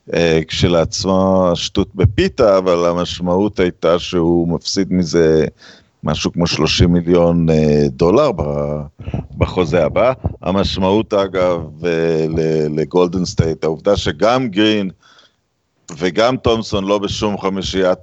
uh, 0.10 0.16
כשלעצמו 0.48 1.52
שטות 1.56 1.96
בפיתה, 1.96 2.58
אבל 2.58 2.86
המשמעות 2.86 3.60
הייתה 3.60 4.00
שהוא 4.00 4.48
מפסיד 4.48 4.94
מזה 4.94 5.46
משהו 6.06 6.32
כמו 6.32 6.48
30 6.48 6.94
מיליון 6.94 7.50
אה, 7.50 7.88
דולר 7.90 8.32
בחוזה 9.38 9.86
הבא. 9.86 10.14
המשמעות 10.42 11.14
אגב 11.14 11.86
אה, 11.86 12.26
לגולדן 12.70 13.26
סטייט, 13.26 13.64
העובדה 13.64 13.98
שגם 13.98 14.48
גרין 14.48 14.90
וגם 15.98 16.38
תומסון 16.38 16.86
לא 16.86 16.98
בשום 16.98 17.38
חמישיית, 17.38 18.00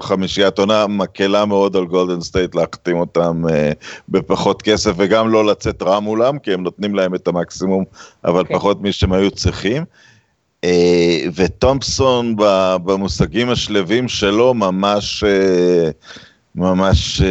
חמישיית 0.00 0.58
עונה, 0.58 0.86
מקלה 0.86 1.44
מאוד 1.44 1.76
על 1.76 1.84
גולדן 1.84 2.20
סטייט 2.20 2.54
להחתים 2.54 2.96
אותם 2.96 3.42
אה, 3.50 3.72
בפחות 4.08 4.62
כסף 4.62 4.92
וגם 4.96 5.28
לא 5.28 5.46
לצאת 5.46 5.82
רע 5.82 6.00
מולם, 6.00 6.38
כי 6.38 6.52
הם 6.52 6.62
נותנים 6.62 6.94
להם 6.94 7.14
את 7.14 7.28
המקסימום, 7.28 7.84
אבל 8.24 8.40
okay. 8.40 8.48
כן. 8.48 8.54
פחות 8.54 8.82
מי 8.82 8.92
שהם 8.92 9.12
היו 9.12 9.30
צריכים. 9.30 9.84
ותומפסון 11.34 12.36
במושגים 12.84 13.50
השלווים 13.50 14.08
שלו 14.08 14.54
ממש 14.54 15.24
ממש 16.54 17.20
uh, 17.20 17.24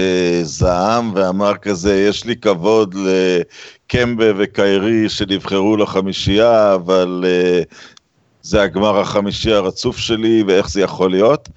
זעם 0.43 1.11
ואמר 1.15 1.57
כזה, 1.57 2.05
יש 2.09 2.25
לי 2.25 2.35
כבוד 2.35 2.95
לקמבה 2.95 4.25
וקיירי 4.37 5.09
שנבחרו 5.09 5.77
לחמישייה, 5.77 6.73
אבל 6.73 7.25
זה 8.41 8.61
הגמר 8.61 8.99
החמישי 8.99 9.51
הרצוף 9.51 9.97
שלי 9.97 10.43
ואיך 10.47 10.69
זה 10.69 10.81
יכול 10.81 11.11
להיות. 11.11 11.49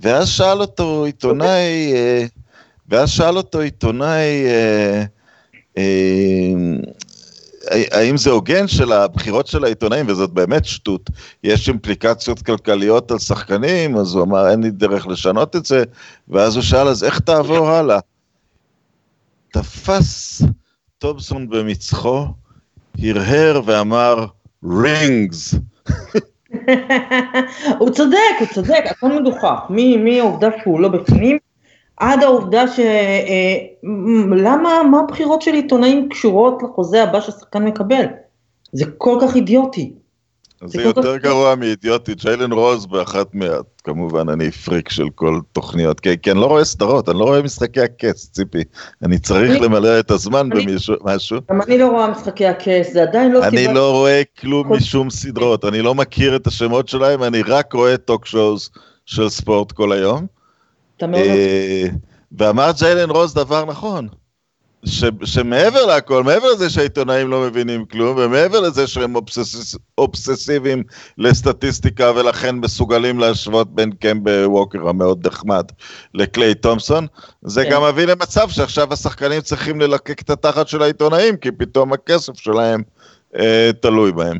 ואז 0.00 0.28
שאל 0.28 0.60
אותו 0.60 1.04
עיתונאי, 1.04 1.92
ואז 2.88 3.10
שאל 3.10 3.36
אותו 3.36 3.60
עיתונאי, 3.60 4.44
האם 7.70 8.16
זה 8.16 8.30
הוגן 8.30 8.68
של 8.68 8.92
הבחירות 8.92 9.46
של 9.46 9.64
העיתונאים, 9.64 10.06
וזאת 10.08 10.30
באמת 10.30 10.64
שטות, 10.64 11.10
יש 11.44 11.68
אימפליקציות 11.68 12.42
כלכליות 12.42 13.10
על 13.10 13.18
שחקנים, 13.18 13.96
אז 13.96 14.14
הוא 14.14 14.22
אמר, 14.22 14.50
אין 14.50 14.62
לי 14.62 14.70
דרך 14.70 15.06
לשנות 15.06 15.56
את 15.56 15.66
זה, 15.66 15.84
ואז 16.28 16.56
הוא 16.56 16.62
שאל, 16.62 16.88
אז 16.88 17.04
איך 17.04 17.18
תעבור 17.18 17.68
הלאה? 17.68 17.98
תפס 19.52 20.42
טובסון 20.98 21.48
במצחו, 21.48 22.26
הרהר 22.98 23.60
ואמר, 23.64 24.26
רינגס. 24.64 25.54
הוא 27.78 27.90
צודק, 27.90 28.16
הוא 28.40 28.48
צודק, 28.54 28.84
הכל 28.90 29.20
מדוכח. 29.20 29.60
מהעובדה 30.04 30.48
שהוא 30.62 30.80
לא 30.80 30.88
בפנים, 30.88 31.38
עד 32.00 32.22
העובדה 32.22 32.68
ש... 32.68 32.80
אה, 32.80 33.56
למה, 34.36 34.82
מה 34.90 35.00
הבחירות 35.00 35.42
של 35.42 35.54
עיתונאים 35.54 36.08
קשורות 36.08 36.62
לחוזה 36.62 37.02
הבא 37.02 37.20
שהשחקן 37.20 37.64
מקבל? 37.64 38.04
זה 38.72 38.84
כל 38.98 39.18
כך 39.22 39.36
אידיוטי. 39.36 39.92
זה, 40.64 40.78
זה 40.78 40.82
יותר 40.82 41.18
כך... 41.18 41.24
גרוע 41.24 41.54
מאידיוטי, 41.54 42.14
ג'יילן 42.14 42.52
רוז 42.52 42.86
באחת 42.86 43.34
מה... 43.34 43.46
כמובן, 43.84 44.28
אני 44.28 44.50
פריק 44.50 44.88
של 44.88 45.10
כל 45.14 45.40
תוכניות, 45.52 46.00
כי, 46.00 46.08
כי 46.22 46.30
אני 46.30 46.40
לא 46.40 46.46
רואה 46.46 46.64
סדרות, 46.64 47.08
אני 47.08 47.18
לא 47.18 47.24
רואה 47.24 47.42
משחקי 47.42 47.80
הכס, 47.80 48.30
ציפי. 48.32 48.62
אני 49.02 49.18
צריך 49.18 49.50
אני... 49.50 49.60
למלא 49.60 50.00
את 50.00 50.10
הזמן 50.10 50.48
אני... 50.52 50.66
במשהו. 51.04 51.38
גם 51.50 51.62
אני 51.62 51.78
לא 51.78 51.88
רואה 51.90 52.10
משחקי 52.10 52.46
הכס, 52.46 52.92
זה 52.92 53.02
עדיין 53.02 53.32
לא... 53.32 53.44
אני 53.44 53.74
לא 53.74 53.90
רואה 53.90 54.22
כלום 54.40 54.68
כל... 54.68 54.76
משום 54.76 55.10
סדרות, 55.10 55.64
אני 55.64 55.82
לא 55.82 55.94
מכיר 55.94 56.36
את 56.36 56.46
השמות 56.46 56.88
שלהם, 56.88 57.22
אני 57.22 57.42
רק 57.42 57.72
רואה 57.72 57.96
talk 57.96 58.26
shows 58.26 58.70
של 59.06 59.28
ספורט 59.28 59.72
כל 59.72 59.92
היום. 59.92 60.39
אה, 61.02 61.86
ואמר 62.38 62.70
ג'יילן 62.78 63.10
רוז 63.10 63.34
דבר 63.34 63.64
נכון, 63.64 64.08
ש, 64.84 65.04
שמעבר 65.24 65.86
לכל, 65.86 66.24
מעבר 66.24 66.52
לזה 66.52 66.70
שהעיתונאים 66.70 67.28
לא 67.28 67.40
מבינים 67.40 67.84
כלום, 67.84 68.16
ומעבר 68.18 68.60
לזה 68.60 68.86
שהם 68.86 69.16
obsess, 69.16 69.76
אובססיביים 69.98 70.82
לסטטיסטיקה 71.18 72.12
ולכן 72.16 72.56
מסוגלים 72.56 73.18
להשוות 73.18 73.74
בין 73.74 73.90
קמבה 73.92 74.48
ווקר 74.48 74.88
המאוד 74.88 75.26
נחמד 75.26 75.64
לקליי 76.14 76.54
תומסון, 76.54 77.06
זה 77.42 77.64
כן. 77.64 77.70
גם 77.70 77.82
מביא 77.84 78.06
למצב 78.06 78.48
שעכשיו 78.48 78.92
השחקנים 78.92 79.40
צריכים 79.40 79.80
ללקק 79.80 80.20
את 80.20 80.30
התחת 80.30 80.68
של 80.68 80.82
העיתונאים, 80.82 81.36
כי 81.36 81.50
פתאום 81.50 81.92
הכסף 81.92 82.36
שלהם 82.36 82.82
אה, 83.38 83.70
תלוי 83.80 84.12
בהם. 84.12 84.38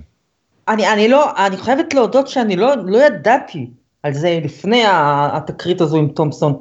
אני, 0.68 0.92
אני 0.92 1.08
לא, 1.08 1.46
אני 1.46 1.56
חייבת 1.56 1.94
להודות 1.94 2.28
שאני 2.28 2.56
לא, 2.56 2.74
לא 2.86 2.98
ידעתי 2.98 3.70
על 4.02 4.14
זה 4.14 4.38
לפני 4.44 4.82
התקרית 4.86 5.80
הזו 5.80 5.96
עם 5.96 6.08
תומפסון. 6.08 6.56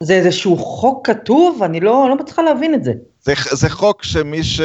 זה 0.00 0.14
איזשהו 0.14 0.56
חוק 0.56 1.06
כתוב? 1.06 1.62
אני 1.62 1.80
לא, 1.80 2.06
לא 2.08 2.16
מצליחה 2.16 2.42
להבין 2.42 2.74
את 2.74 2.84
זה. 2.84 2.92
זה. 3.20 3.34
זה 3.52 3.70
חוק 3.70 4.02
שמי 4.02 4.42
ש... 4.42 4.60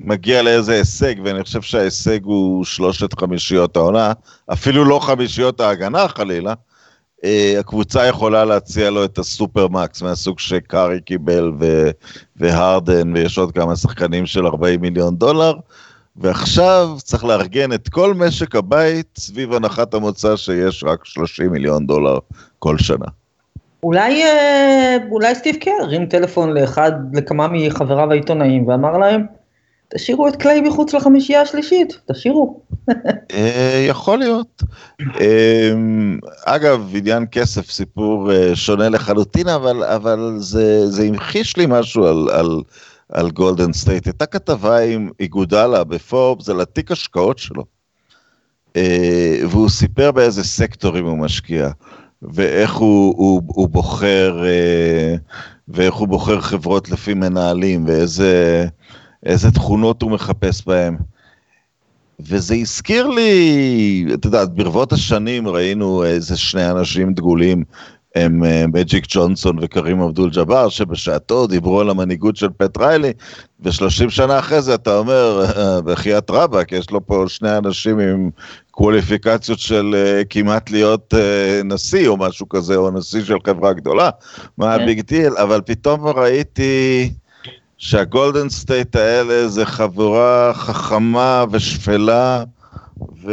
מגיע 0.00 0.42
לאיזה 0.42 0.72
הישג, 0.72 1.14
ואני 1.24 1.44
חושב 1.44 1.62
שההישג 1.62 2.24
הוא 2.24 2.64
שלושת 2.64 3.20
חמישיות 3.20 3.76
העונה, 3.76 4.12
אפילו 4.52 4.84
לא 4.84 4.98
חמישיות 4.98 5.60
ההגנה 5.60 6.08
חלילה, 6.08 6.54
אה, 7.24 7.56
הקבוצה 7.60 8.06
יכולה 8.06 8.44
להציע 8.44 8.90
לו 8.90 9.04
את 9.04 9.18
הסופר 9.18 9.68
מקס 9.68 10.02
מהסוג 10.02 10.38
שקארי 10.38 11.00
קיבל 11.00 11.52
ו- 11.60 11.90
והרדן 12.36 13.16
ויש 13.16 13.38
עוד 13.38 13.52
כמה 13.52 13.76
שחקנים 13.76 14.26
של 14.26 14.46
40 14.46 14.80
מיליון 14.80 15.16
דולר 15.16 15.54
ועכשיו 16.20 16.88
צריך 16.98 17.24
לארגן 17.24 17.72
את 17.72 17.88
כל 17.88 18.14
משק 18.14 18.56
הבית 18.56 19.06
סביב 19.18 19.52
הנחת 19.52 19.94
המוצא 19.94 20.36
שיש 20.36 20.84
רק 20.84 21.04
30 21.04 21.52
מיליון 21.52 21.86
דולר 21.86 22.18
כל 22.58 22.78
שנה. 22.78 23.06
אולי, 23.82 24.22
אה, 24.22 24.96
אולי 25.10 25.34
סטיב 25.34 25.56
קר 25.56 25.70
הרים 25.80 26.06
טלפון 26.06 26.54
לאחד, 26.54 26.92
לכמה 27.12 27.48
מחבריו 27.52 28.10
העיתונאים 28.10 28.68
ואמר 28.68 28.98
להם, 28.98 29.26
תשאירו 29.94 30.28
את 30.28 30.36
קליי 30.36 30.60
מחוץ 30.60 30.94
לחמישייה 30.94 31.40
השלישית, 31.40 31.98
תשאירו. 32.12 32.60
אה, 33.34 33.84
יכול 33.88 34.18
להיות. 34.18 34.62
אה, 35.20 35.72
אגב, 36.44 36.92
עניין 36.94 37.26
כסף, 37.32 37.70
סיפור 37.70 38.30
שונה 38.54 38.88
לחלוטין, 38.88 39.48
אבל, 39.48 39.84
אבל 39.84 40.34
זה, 40.38 40.86
זה 40.86 41.02
המחיש 41.02 41.56
לי 41.56 41.66
משהו 41.68 42.06
על, 42.06 42.28
על, 42.30 42.60
על 43.12 43.30
גולדן 43.30 43.72
סטייט. 43.72 44.06
הייתה 44.06 44.26
כתבה 44.26 44.78
עם 44.78 45.10
איגודלה 45.20 45.84
בפורבס 45.84 46.48
על 46.48 46.60
התיק 46.60 46.92
השקעות 46.92 47.38
שלו. 47.38 47.64
והוא 49.50 49.68
סיפר 49.68 50.12
באיזה 50.12 50.44
סקטורים 50.44 51.06
הוא 51.06 51.18
משקיע. 51.18 51.70
ואיך 52.22 52.74
הוא, 52.74 53.14
הוא, 53.16 53.42
הוא 53.46 53.68
בוחר, 53.68 54.44
אה, 54.44 55.14
ואיך 55.68 55.94
הוא 55.94 56.08
בוחר 56.08 56.40
חברות 56.40 56.90
לפי 56.90 57.14
מנהלים, 57.14 57.84
ואיזה 57.86 59.50
תכונות 59.54 60.02
הוא 60.02 60.10
מחפש 60.10 60.66
בהם. 60.66 60.96
וזה 62.20 62.54
הזכיר 62.54 63.06
לי, 63.06 64.06
את 64.14 64.24
יודעת, 64.24 64.54
ברבות 64.54 64.92
השנים 64.92 65.48
ראינו 65.48 66.04
איזה 66.04 66.36
שני 66.36 66.70
אנשים 66.70 67.14
דגולים, 67.14 67.64
הם 68.14 68.44
אה, 68.44 68.64
מג'יק 68.66 69.04
ג'ונסון 69.08 69.58
וקרים 69.62 70.00
אבדול 70.00 70.30
ג'אבר, 70.30 70.68
שבשעתו 70.68 71.46
דיברו 71.46 71.80
על 71.80 71.90
המנהיגות 71.90 72.36
של 72.36 72.48
פט 72.56 72.78
ריילי, 72.78 73.12
ושלושים 73.60 74.10
שנה 74.10 74.38
אחרי 74.38 74.62
זה 74.62 74.74
אתה 74.74 74.98
אומר, 74.98 75.44
אה, 75.44 75.80
בחייאת 75.80 76.30
רבאק, 76.30 76.72
יש 76.72 76.90
לו 76.90 77.06
פה 77.06 77.24
שני 77.28 77.56
אנשים 77.56 77.98
עם 77.98 78.30
קווליפיקציות 78.70 79.58
של 79.58 79.94
uh, 79.94 80.26
כמעט 80.30 80.70
להיות 80.70 81.14
uh, 81.14 81.64
נשיא 81.64 82.08
או 82.08 82.16
משהו 82.16 82.48
כזה, 82.48 82.76
או 82.76 82.90
נשיא 82.90 83.24
של 83.24 83.36
חברה 83.46 83.72
גדולה, 83.72 84.10
מה 84.58 84.76
כן. 84.76 84.82
ה 84.82 84.87
big 84.87 85.00
deal, 85.00 85.32
אבל 85.36 85.60
פתאום 85.60 86.06
ראיתי 86.06 87.10
שהגולדן 87.78 88.48
סטייט 88.48 88.96
האלה 88.96 89.48
זה 89.48 89.66
חבורה 89.66 90.54
חכמה 90.54 91.44
ושקולה, 91.50 92.44
ו... 93.22 93.32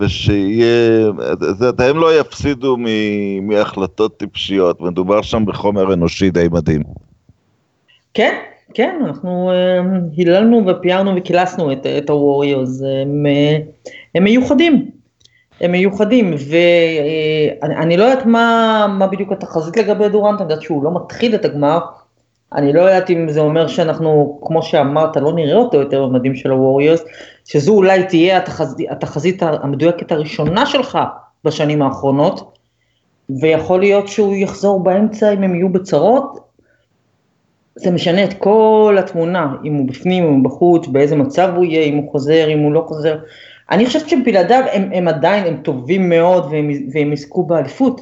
ושיהיה, 0.00 1.06
הם 1.78 1.96
לא 1.96 2.20
יפסידו 2.20 2.76
מ... 2.78 2.86
מהחלטות 3.48 4.16
טיפשיות, 4.16 4.80
מדובר 4.80 5.22
שם 5.22 5.44
בחומר 5.46 5.92
אנושי 5.92 6.30
די 6.30 6.48
מדהים. 6.52 6.82
כן, 8.14 8.34
כן, 8.74 9.00
אנחנו 9.06 9.50
אה, 9.50 10.16
היללנו 10.16 10.66
ופיארנו 10.66 11.16
וקילסנו 11.16 11.72
את, 11.72 11.86
את 11.86 12.10
הווריורס, 12.10 12.82
הם, 13.02 13.26
אה, 13.26 13.88
הם 14.14 14.24
מיוחדים, 14.24 14.90
הם 15.60 15.72
מיוחדים, 15.72 16.34
ואני 17.62 17.94
uh, 17.94 17.98
לא 17.98 18.04
יודעת 18.04 18.26
מה, 18.26 18.86
מה 18.98 19.06
בדיוק 19.06 19.32
התחזית 19.32 19.76
לגבי 19.76 20.08
דורנט, 20.08 20.40
אני 20.40 20.50
יודעת 20.50 20.62
שהוא 20.62 20.84
לא 20.84 20.94
מתחיל 20.94 21.34
את 21.34 21.44
הגמר, 21.44 21.78
אני 22.54 22.72
לא 22.72 22.80
יודעת 22.80 23.10
אם 23.10 23.28
זה 23.28 23.40
אומר 23.40 23.66
שאנחנו, 23.66 24.40
כמו 24.42 24.62
שאמרת, 24.62 25.16
לא 25.16 25.32
נראה 25.32 25.56
אותו 25.56 25.76
יותר 25.76 26.06
במדים 26.06 26.34
של 26.34 26.50
הווריורס, 26.50 27.04
שזו 27.44 27.72
אולי 27.72 28.04
תהיה 28.04 28.36
התחזית, 28.36 28.90
התחזית 28.90 29.42
המדויקת 29.42 30.12
הראשונה 30.12 30.66
שלך 30.66 30.98
בשנים 31.44 31.82
האחרונות, 31.82 32.56
ויכול 33.40 33.80
להיות 33.80 34.08
שהוא 34.08 34.34
יחזור 34.34 34.80
באמצע 34.80 35.32
אם 35.32 35.42
הם 35.42 35.54
יהיו 35.54 35.68
בצרות, 35.68 36.38
זה 37.74 37.90
משנה 37.90 38.24
את 38.24 38.32
כל 38.32 38.96
התמונה, 38.98 39.54
אם 39.64 39.74
הוא 39.74 39.88
בפנים, 39.88 40.24
אם 40.24 40.32
הוא 40.32 40.44
בחוץ, 40.44 40.86
באיזה 40.86 41.16
מצב 41.16 41.52
הוא 41.56 41.64
יהיה, 41.64 41.84
אם 41.84 41.96
הוא 41.96 42.12
חוזר, 42.12 42.48
אם 42.48 42.58
הוא 42.58 42.72
לא 42.72 42.84
חוזר. 42.88 43.18
אני 43.70 43.86
חושבת 43.86 44.08
שבלעדיו 44.08 44.64
הם, 44.72 44.90
הם 44.94 45.08
עדיין, 45.08 45.46
הם 45.46 45.56
טובים 45.56 46.08
מאוד 46.08 46.44
והם, 46.50 46.70
והם 46.92 47.12
יזכו 47.12 47.42
באליפות, 47.42 48.00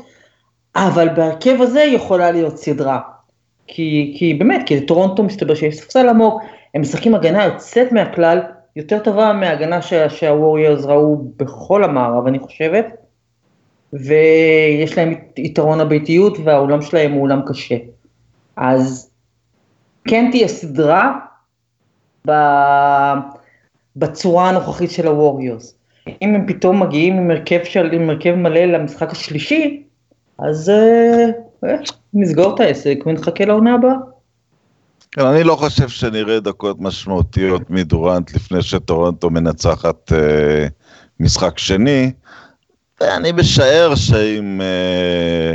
אבל 0.76 1.08
בהרכב 1.08 1.62
הזה 1.62 1.80
יכולה 1.82 2.30
להיות 2.30 2.58
סדרה. 2.58 3.00
כי, 3.66 4.14
כי 4.18 4.34
באמת, 4.34 4.62
כי 4.66 4.76
לטורונטו 4.76 5.22
מסתבר 5.22 5.54
שיש 5.54 5.76
ספסל 5.76 6.08
עמוק, 6.08 6.42
הם 6.74 6.80
משחקים 6.80 7.14
הגנה 7.14 7.44
יוצאת 7.44 7.92
מהכלל, 7.92 8.40
יותר 8.76 8.98
טובה 8.98 9.32
מההגנה 9.32 9.82
שהווריורס 10.08 10.84
ראו 10.84 11.16
בכל 11.36 11.84
המערב, 11.84 12.26
אני 12.26 12.38
חושבת, 12.38 12.86
ויש 13.92 14.98
להם 14.98 15.14
יתרון 15.36 15.80
הביתיות 15.80 16.38
והאולם 16.44 16.82
שלהם 16.82 17.12
הוא 17.12 17.22
אולם 17.22 17.40
קשה. 17.46 17.76
אז 18.56 19.10
כן 20.04 20.28
תהיה 20.30 20.48
סדרה. 20.48 21.18
בצורה 23.96 24.48
הנוכחית 24.48 24.90
של 24.90 25.06
הווריורס. 25.06 25.78
אם 26.22 26.34
הם 26.34 26.46
פתאום 26.46 26.82
מגיעים 26.82 27.16
עם 27.16 27.30
הרכב, 27.30 27.64
של, 27.64 27.92
עם 27.92 28.10
הרכב 28.10 28.34
מלא 28.34 28.60
למשחק 28.60 29.10
השלישי, 29.10 29.82
אז 30.38 30.70
אה, 30.70 31.26
אה, 31.64 31.76
נסגור 32.14 32.54
את 32.54 32.60
העסק 32.60 32.98
ונחכה 33.06 33.44
לעונה 33.44 33.74
הבאה. 33.74 33.94
כן, 35.12 35.26
אני 35.26 35.44
לא 35.44 35.56
חושב 35.56 35.88
שנראה 35.88 36.40
דקות 36.40 36.76
משמעותיות 36.80 37.70
מדורנט 37.70 38.34
לפני 38.34 38.62
שטורונטו 38.62 39.30
מנצחת 39.30 40.12
אה, 40.12 40.66
משחק 41.20 41.58
שני. 41.58 42.12
ואני 43.00 43.32
משער 43.32 43.94
שאם, 43.94 44.60
אה, 44.60 45.54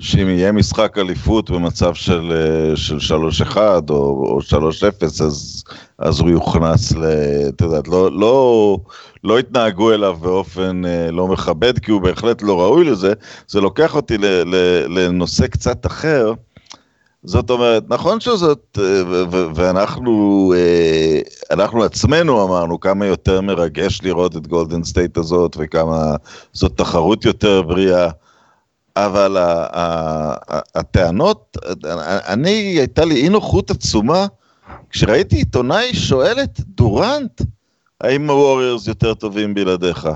שאם 0.00 0.28
יהיה 0.28 0.52
משחק 0.52 0.98
אליפות 0.98 1.50
במצב 1.50 1.94
של, 1.94 2.32
אה, 2.32 2.76
של 2.76 2.98
3-1 2.98 3.56
או, 3.90 3.94
או 3.94 4.38
3-0, 4.42 5.22
אז, 5.24 5.64
אז 5.98 6.20
הוא 6.20 6.30
יוכנס 6.30 6.92
ל... 6.92 7.04
אתה 7.48 7.64
יודע, 7.64 7.80
לא, 7.86 8.12
לא, 8.12 8.78
לא 9.24 9.38
התנהגו 9.38 9.92
אליו 9.92 10.16
באופן 10.20 10.84
אה, 10.84 11.10
לא 11.10 11.28
מכבד, 11.28 11.78
כי 11.78 11.90
הוא 11.90 12.00
בהחלט 12.00 12.42
לא 12.42 12.60
ראוי 12.60 12.84
לזה. 12.84 13.12
זה 13.48 13.60
לוקח 13.60 13.96
אותי 13.96 14.18
ל, 14.18 14.24
ל, 14.26 14.84
לנושא 14.88 15.46
קצת 15.46 15.86
אחר. 15.86 16.32
זאת 17.24 17.50
אומרת, 17.50 17.84
נכון 17.88 18.20
שזאת, 18.20 18.78
אה, 18.80 19.02
ואנחנו 19.54 20.52
אה, 20.56 21.20
אנחנו 21.50 21.84
עצמנו 21.84 22.44
אמרנו 22.44 22.80
כמה 22.80 23.06
יותר 23.06 23.40
מרגש 23.40 24.00
לראות 24.02 24.36
את 24.36 24.46
גולדן 24.46 24.84
סטייט 24.84 25.16
הזאת 25.16 25.56
וכמה 25.58 26.16
זאת 26.52 26.76
תחרות 26.76 27.24
יותר 27.24 27.62
בריאה, 27.62 28.10
אבל 28.96 29.36
הטענות, 30.74 31.56
אני, 32.28 32.50
הייתה 32.50 33.04
לי 33.04 33.14
אי 33.14 33.28
נוחות 33.28 33.70
עצומה 33.70 34.26
כשראיתי 34.90 35.36
עיתונאי 35.36 35.94
שואל 35.94 36.40
את 36.42 36.60
דורנט, 36.60 37.42
האם 38.00 38.30
הווריורס 38.30 38.86
יותר 38.86 39.14
טובים 39.14 39.54
בלעדיך? 39.54 40.08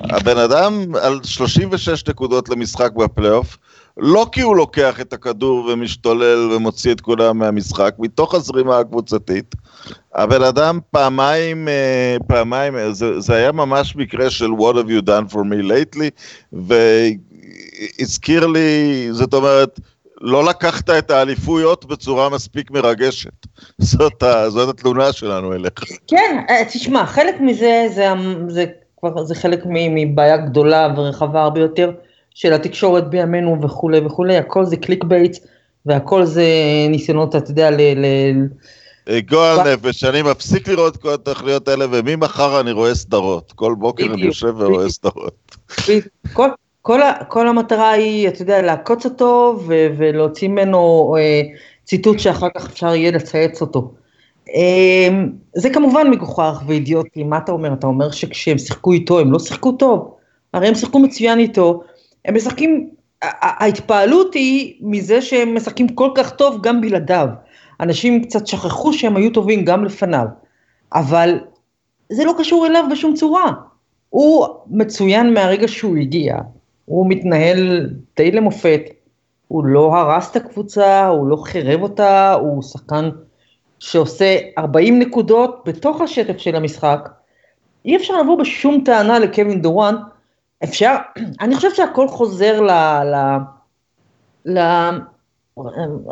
הבן 0.00 0.38
אדם 0.38 0.94
על 1.02 1.20
36 1.24 2.08
נקודות 2.08 2.48
למשחק 2.48 2.92
בפלייאוף, 2.92 3.58
לא 3.96 4.26
כי 4.32 4.40
הוא 4.40 4.56
לוקח 4.56 5.00
את 5.00 5.12
הכדור 5.12 5.66
ומשתולל 5.72 6.52
ומוציא 6.52 6.92
את 6.92 7.00
כולם 7.00 7.38
מהמשחק, 7.38 7.94
מתוך 7.98 8.34
הזרימה 8.34 8.78
הקבוצתית. 8.78 9.54
הבן 10.14 10.42
אדם 10.42 10.78
פעמיים, 10.90 11.68
אה, 11.68 12.16
פעמיים, 12.26 12.74
זה, 12.90 13.20
זה 13.20 13.34
היה 13.34 13.52
ממש 13.52 13.96
מקרה 13.96 14.30
של 14.30 14.46
what 14.50 14.74
have 14.74 14.88
you 14.88 15.02
done 15.06 15.32
for 15.32 15.38
me 15.38 15.62
lately, 15.70 16.10
והזכיר 17.98 18.46
לי, 18.46 19.08
זאת 19.12 19.34
אומרת, 19.34 19.80
לא 20.20 20.44
לקחת 20.44 20.90
את 20.90 21.10
האליפויות 21.10 21.84
בצורה 21.84 22.28
מספיק 22.28 22.70
מרגשת. 22.70 23.46
זאת, 23.78 24.22
ה, 24.22 24.50
זאת 24.50 24.68
התלונה 24.78 25.12
שלנו 25.12 25.54
אליך. 25.54 25.84
כן, 26.06 26.44
אה, 26.50 26.64
תשמע, 26.72 27.06
חלק 27.06 27.40
מזה 27.40 27.86
זה, 27.94 28.08
זה, 28.48 28.64
כבר, 29.00 29.24
זה 29.24 29.34
חלק 29.34 29.60
מבעיה 29.66 30.36
גדולה 30.36 30.94
ורחבה 30.96 31.42
הרבה 31.42 31.60
יותר. 31.60 31.90
של 32.34 32.52
התקשורת 32.52 33.10
בימינו 33.10 33.62
וכולי 33.62 33.98
וכולי, 33.98 34.36
הכל 34.36 34.64
זה 34.64 34.76
clickbait 34.76 35.36
והכל 35.86 36.24
זה 36.24 36.44
ניסיונות, 36.90 37.36
אתה 37.36 37.50
יודע, 37.50 37.70
ל... 37.70 37.80
ל... 37.80 38.46
גועל 39.20 39.72
נפש, 39.72 40.04
אני 40.04 40.22
מפסיק 40.22 40.68
לראות 40.68 40.96
כל 40.96 41.14
התוכניות 41.14 41.68
האלה, 41.68 41.86
וממחר 41.90 42.60
אני 42.60 42.72
רואה 42.72 42.94
סדרות. 42.94 43.52
כל 43.52 43.74
בוקר 43.78 44.14
אני 44.14 44.22
יושב 44.22 44.54
ורואה 44.58 44.88
סדרות. 44.88 45.56
כל, 47.28 47.48
המטרה 47.48 47.90
היא, 47.90 48.28
אתה 48.28 48.42
יודע, 48.42 48.62
לעקוץ 48.62 49.04
אותו 49.04 49.60
ולהוציא 49.66 50.48
ממנו 50.48 51.14
אה, 51.18 51.42
ציטוט 51.84 52.18
שאחר 52.18 52.48
כך 52.56 52.66
אפשר 52.70 52.94
יהיה 52.94 53.10
לצייץ 53.10 53.60
אותו. 53.60 53.92
אה, 54.54 55.08
זה 55.56 55.70
כמובן 55.70 56.10
מגוחך 56.10 56.62
ואידיוטי, 56.66 57.22
מה 57.22 57.38
אתה 57.38 57.52
אומר? 57.52 57.72
אתה 57.72 57.86
אומר 57.86 58.10
שכשהם 58.10 58.58
שיחקו 58.58 58.92
איתו 58.92 59.20
הם 59.20 59.32
לא 59.32 59.38
שיחקו 59.38 59.72
טוב? 59.72 60.14
הרי 60.54 60.68
הם 60.68 60.74
שיחקו 60.74 60.98
מצוין 60.98 61.38
איתו, 61.38 61.82
הם 62.24 62.34
משחקים, 62.34 62.90
ההתפעלות 63.22 64.34
היא 64.34 64.74
מזה 64.80 65.22
שהם 65.22 65.56
משחקים 65.56 65.88
כל 65.88 66.10
כך 66.14 66.30
טוב 66.30 66.62
גם 66.62 66.80
בלעדיו. 66.80 67.28
אנשים 67.80 68.24
קצת 68.24 68.46
שכחו 68.46 68.92
שהם 68.92 69.16
היו 69.16 69.30
טובים 69.30 69.64
גם 69.64 69.84
לפניו, 69.84 70.26
אבל 70.94 71.40
זה 72.12 72.24
לא 72.24 72.34
קשור 72.38 72.66
אליו 72.66 72.84
בשום 72.90 73.14
צורה. 73.14 73.52
הוא 74.10 74.46
מצוין 74.66 75.34
מהרגע 75.34 75.68
שהוא 75.68 75.96
הגיע, 75.96 76.36
הוא 76.84 77.06
מתנהל 77.08 77.90
די 78.16 78.30
למופת, 78.30 78.80
הוא 79.48 79.64
לא 79.64 79.96
הרס 79.96 80.30
את 80.30 80.36
הקבוצה, 80.36 81.06
הוא 81.06 81.26
לא 81.26 81.36
חירב 81.36 81.82
אותה, 81.82 82.32
הוא 82.32 82.62
שחקן 82.62 83.10
שעושה 83.78 84.38
40 84.58 84.98
נקודות 84.98 85.62
בתוך 85.66 86.00
השטף 86.00 86.38
של 86.38 86.56
המשחק. 86.56 87.08
אי 87.84 87.96
אפשר 87.96 88.22
לבוא 88.22 88.38
בשום 88.38 88.82
טענה 88.84 89.18
לקווין 89.18 89.62
דורן, 89.62 89.94
אפשר, 90.64 90.96
אני 91.40 91.56
חושבת 91.56 91.76
שהכל 91.76 92.08
חוזר 92.08 92.60
ל... 92.60 92.70
ל... 93.04 93.16
ל... 94.46 94.58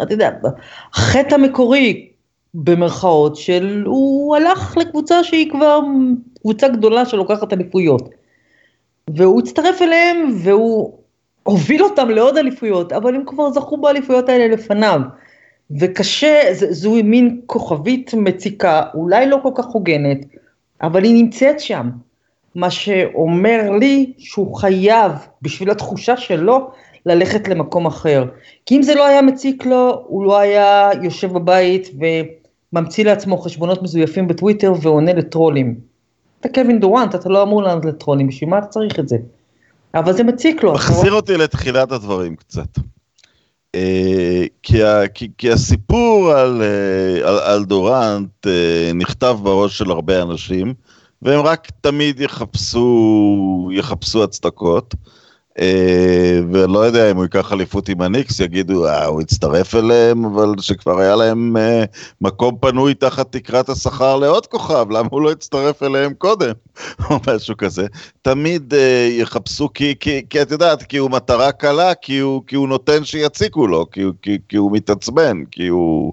אתה 0.02 0.14
יודע, 0.14 0.30
החטא 0.94 1.34
המקורי 1.34 2.10
במרכאות 2.54 3.36
של 3.36 3.82
הוא 3.86 4.36
הלך 4.36 4.76
לקבוצה 4.76 5.24
שהיא 5.24 5.50
כבר 5.50 5.80
קבוצה 6.40 6.68
גדולה 6.68 7.06
שלוקחת 7.06 7.52
אליפויות. 7.52 8.08
והוא 9.14 9.40
הצטרף 9.40 9.82
אליהם 9.82 10.36
והוא 10.42 10.98
הוביל 11.42 11.82
אותם 11.82 12.08
לעוד 12.08 12.36
אליפויות, 12.36 12.92
אבל 12.92 13.14
הם 13.14 13.22
כבר 13.26 13.50
זכו 13.50 13.76
באליפויות 13.76 14.28
האלה 14.28 14.54
לפניו. 14.54 15.00
וקשה, 15.80 16.40
זו 16.52 16.94
מין 17.04 17.40
כוכבית 17.46 18.14
מציקה, 18.14 18.82
אולי 18.94 19.26
לא 19.26 19.38
כל 19.42 19.50
כך 19.54 19.66
הוגנת, 19.66 20.18
אבל 20.82 21.04
היא 21.04 21.24
נמצאת 21.24 21.60
שם. 21.60 21.90
מה 22.54 22.70
שאומר 22.70 23.70
לי 23.80 24.12
שהוא 24.18 24.56
חייב, 24.56 25.12
בשביל 25.42 25.70
התחושה 25.70 26.16
שלו, 26.16 26.70
ללכת 27.06 27.48
למקום 27.48 27.86
אחר. 27.86 28.24
כי 28.66 28.76
אם 28.76 28.82
זה 28.82 28.94
לא 28.94 29.06
היה 29.06 29.22
מציק 29.22 29.66
לו, 29.66 30.04
הוא 30.06 30.24
לא 30.24 30.38
היה 30.38 30.90
יושב 31.02 31.32
בבית 31.32 31.90
וממציא 32.72 33.04
לעצמו 33.04 33.38
חשבונות 33.38 33.82
מזויפים 33.82 34.28
בטוויטר 34.28 34.72
ועונה 34.82 35.12
לטרולים. 35.12 35.74
אתה 36.40 36.48
קווין 36.48 36.80
דורנט, 36.80 37.14
אתה 37.14 37.28
לא 37.28 37.42
אמור 37.42 37.62
לענות 37.62 37.84
לטרולים, 37.84 38.28
בשביל 38.28 38.50
מה 38.50 38.58
אתה 38.58 38.66
צריך 38.66 38.98
את 38.98 39.08
זה? 39.08 39.16
אבל 39.94 40.12
זה 40.12 40.24
מציק 40.24 40.62
לו. 40.62 40.72
מחזיר 40.72 41.12
אותי 41.12 41.36
לתחילת 41.36 41.92
הדברים 41.92 42.36
קצת. 42.36 42.78
אה, 43.74 44.44
כי, 44.62 44.78
כי, 45.14 45.28
כי 45.38 45.52
הסיפור 45.52 46.32
על, 46.32 46.62
אה, 46.62 47.28
על, 47.28 47.38
על 47.38 47.64
דורנט 47.64 48.46
אה, 48.46 48.90
נכתב 48.94 49.36
בראש 49.42 49.78
של 49.78 49.90
הרבה 49.90 50.22
אנשים, 50.22 50.74
והם 51.22 51.40
רק 51.40 51.68
תמיד 51.80 52.20
יחפשו, 52.20 53.70
יחפשו 53.72 54.24
הצדקות. 54.24 54.94
אה, 55.58 56.40
ולא 56.52 56.78
יודע 56.78 57.10
אם 57.10 57.16
הוא 57.16 57.24
ייקח 57.24 57.52
אליפות 57.52 57.88
עם 57.88 58.00
הניקס, 58.00 58.40
יגידו, 58.40 58.86
אה, 58.86 59.06
הוא 59.06 59.22
יצטרף 59.22 59.74
אליהם, 59.74 60.24
אבל 60.24 60.54
שכבר 60.60 60.98
היה 60.98 61.16
להם 61.16 61.56
אה, 61.56 61.84
מקום 62.20 62.56
פנוי 62.60 62.94
תחת 62.94 63.32
תקרת 63.32 63.68
השכר 63.68 64.16
לעוד 64.16 64.46
כוכב, 64.46 64.86
למה 64.90 65.08
הוא 65.10 65.22
לא 65.22 65.32
יצטרף 65.32 65.82
אליהם 65.82 66.14
קודם, 66.14 66.52
או 67.10 67.18
משהו 67.34 67.56
כזה. 67.56 67.86
תמיד 68.22 68.74
אה, 68.74 69.08
יחפשו, 69.12 69.72
כי, 69.72 69.94
כי, 70.00 70.22
כי 70.30 70.42
את 70.42 70.50
יודעת, 70.50 70.82
כי 70.82 70.96
הוא 70.96 71.10
מטרה 71.10 71.52
קלה, 71.52 71.94
כי 71.94 72.18
הוא, 72.18 72.42
כי 72.46 72.56
הוא 72.56 72.68
נותן 72.68 73.04
שיציקו 73.04 73.66
לו, 73.66 73.90
כי, 73.90 74.02
כי, 74.22 74.38
כי 74.48 74.56
הוא 74.56 74.72
מתעצבן, 74.72 75.42
כי 75.50 75.68
הוא... 75.68 76.12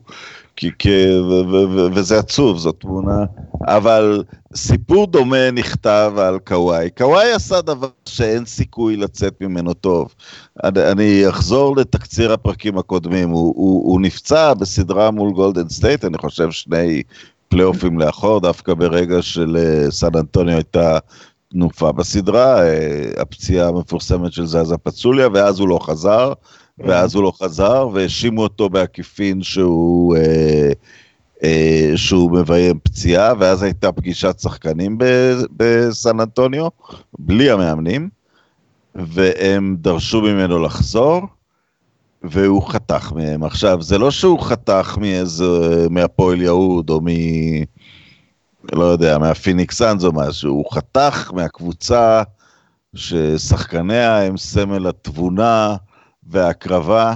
כי, 0.57 0.71
כי, 0.79 1.19
ו, 1.19 1.31
ו, 1.31 1.69
ו, 1.71 1.87
וזה 1.93 2.19
עצוב, 2.19 2.57
זו 2.57 2.71
תמונה, 2.71 3.25
אבל 3.67 4.23
סיפור 4.55 5.07
דומה 5.07 5.51
נכתב 5.51 6.13
על 6.17 6.39
קוואי. 6.39 6.89
קוואי 6.97 7.31
עשה 7.31 7.61
דבר 7.61 7.87
שאין 8.05 8.45
סיכוי 8.45 8.97
לצאת 8.97 9.41
ממנו 9.41 9.73
טוב. 9.73 10.15
אני, 10.63 10.91
אני 10.91 11.29
אחזור 11.29 11.77
לתקציר 11.77 12.33
הפרקים 12.33 12.77
הקודמים, 12.77 13.29
הוא, 13.29 13.53
הוא, 13.57 13.91
הוא 13.91 14.01
נפצע 14.01 14.53
בסדרה 14.53 15.11
מול 15.11 15.31
גולדן 15.33 15.69
סטייט, 15.69 16.05
אני 16.05 16.17
חושב 16.17 16.51
שני 16.51 17.03
פלייאופים 17.47 17.99
לאחור, 17.99 18.39
דווקא 18.39 18.73
ברגע 18.73 19.21
סן 19.21 19.57
אה, 20.03 20.19
אנטוניו 20.19 20.55
הייתה 20.55 20.97
תנופה 21.51 21.91
בסדרה, 21.91 22.63
אה, 22.63 23.11
הפציעה 23.17 23.67
המפורסמת 23.67 24.33
של 24.33 24.45
זאזא 24.45 24.77
פאצ'וליה, 24.77 25.27
ואז 25.33 25.59
הוא 25.59 25.69
לא 25.69 25.79
חזר. 25.81 26.33
ואז 26.79 27.15
הוא 27.15 27.23
לא 27.23 27.31
חזר, 27.41 27.89
והאשימו 27.93 28.43
אותו 28.43 28.69
בעקיפין 28.69 29.41
שהוא, 29.41 30.15
אה, 30.17 30.71
אה, 31.43 31.91
שהוא 31.95 32.31
מביים 32.31 32.79
פציעה, 32.83 33.33
ואז 33.39 33.63
הייתה 33.63 33.91
פגישת 33.91 34.39
שחקנים 34.39 34.97
בסן 35.51 36.19
אנטוניו, 36.19 36.67
בלי 37.19 37.51
המאמנים, 37.51 38.09
והם 38.95 39.75
דרשו 39.79 40.21
ממנו 40.21 40.59
לחזור, 40.59 41.21
והוא 42.23 42.69
חתך 42.69 43.11
מהם. 43.15 43.43
עכשיו, 43.43 43.81
זה 43.81 43.97
לא 43.97 44.11
שהוא 44.11 44.41
חתך 44.41 44.97
מאיזה, 45.01 45.45
מהפועל 45.89 46.41
יהוד, 46.41 46.89
או 46.89 47.01
מ... 47.01 47.07
לא 48.71 48.83
יודע, 48.83 49.17
מהפיניקס 49.17 49.77
סאנז 49.77 50.05
או 50.05 50.11
משהו, 50.13 50.53
הוא 50.53 50.73
חתך 50.73 51.31
מהקבוצה 51.33 52.23
ששחקניה 52.95 54.21
הם 54.21 54.37
סמל 54.37 54.87
התבונה, 54.87 55.75
וההקרבה, 56.27 57.13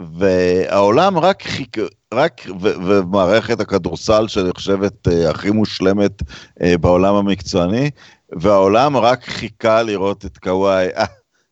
והעולם 0.00 1.18
רק 1.18 1.42
חיכה, 1.42 1.80
רק, 2.14 2.46
ומערכת 2.60 3.60
הכדורסל 3.60 4.28
שנחשבת 4.28 5.08
uh, 5.08 5.30
הכי 5.30 5.50
מושלמת 5.50 6.22
uh, 6.22 6.78
בעולם 6.80 7.14
המקצועני, 7.14 7.90
והעולם 8.32 8.96
רק 8.96 9.24
חיכה 9.24 9.82
לראות 9.82 10.24
את 10.26 10.38
קוואי, 10.38 10.88
אה, 10.96 11.04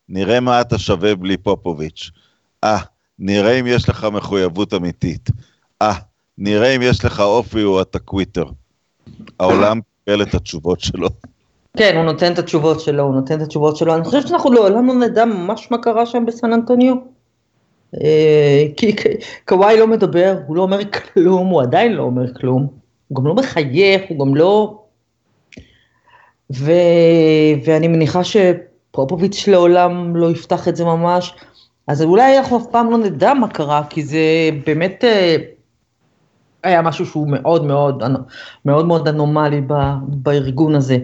נראה 0.09 0.41
מה 0.41 0.61
אתה 0.61 0.79
שווה 0.79 1.15
בלי 1.15 1.37
פופוביץ', 1.37 2.11
אה, 2.65 2.79
נראה 3.19 3.61
אם 3.61 3.67
יש 3.67 3.89
לך 3.89 4.07
מחויבות 4.13 4.75
אמיתית, 4.75 5.31
אה, 5.83 5.95
נראה 6.39 6.77
אם 6.77 6.83
יש 6.83 7.05
לך 7.05 7.21
אופי 7.21 7.65
או 7.65 7.83
אתה 7.83 7.99
קוויטר. 7.99 8.45
העולם 9.41 9.81
קיבל 10.05 10.23
את 10.23 10.35
התשובות 10.35 10.81
שלו. 10.81 11.09
כן, 11.77 11.97
הוא 11.97 12.05
נותן 12.05 12.33
את 12.33 12.39
התשובות 12.39 12.81
שלו, 12.81 13.03
הוא 13.03 13.15
נותן 13.15 13.37
את 13.37 13.43
התשובות 13.43 13.77
שלו. 13.77 13.95
אני 13.95 14.05
חושבת 14.05 14.29
שאנחנו 14.29 14.53
לעולם 14.53 14.87
לא 14.87 14.95
נדע 14.95 15.25
ממש 15.25 15.71
מה 15.71 15.79
קרה 15.79 16.07
שם 16.07 16.27
בסן 16.27 16.53
אנטוניו. 16.53 16.95
אה, 17.95 18.65
כי 18.77 18.97
קוואי 19.49 19.79
לא 19.79 19.87
מדבר, 19.87 20.39
הוא 20.47 20.57
לא 20.57 20.63
אומר 20.63 20.81
כלום, 20.85 21.47
הוא 21.47 21.63
עדיין 21.63 21.93
לא 21.93 22.03
אומר 22.03 22.35
כלום. 22.35 22.67
הוא 23.09 23.17
גם 23.17 23.27
לא 23.27 23.35
מחייך, 23.35 24.03
הוא 24.09 24.27
גם 24.27 24.35
לא... 24.35 24.83
ו... 26.55 26.73
ואני 27.65 27.89
מניחה 27.89 28.21
שפרופוביץ' 28.25 29.49
לעולם 29.49 30.17
לא 30.17 30.31
יפתח 30.31 30.69
את 30.69 30.77
זה 30.77 30.85
ממש. 30.85 31.35
אז 31.89 32.03
אולי 32.03 32.39
אנחנו 32.39 32.57
אף 32.57 32.67
פעם 32.71 32.91
לא 32.91 32.99
נדע 32.99 33.35
מה 33.35 33.49
קרה, 33.49 33.83
כי 33.91 34.03
זה 34.03 34.51
באמת 34.67 35.05
אה, 35.05 35.37
היה 36.63 36.83
משהו 36.83 37.07
שהוא 37.07 37.29
מאוד 37.29 37.65
מאוד 37.65 38.03
מאוד 38.65 38.87
מאוד 38.87 39.09
אנומלי 39.09 39.61
בארגון 40.09 40.75
הזה. 40.75 40.99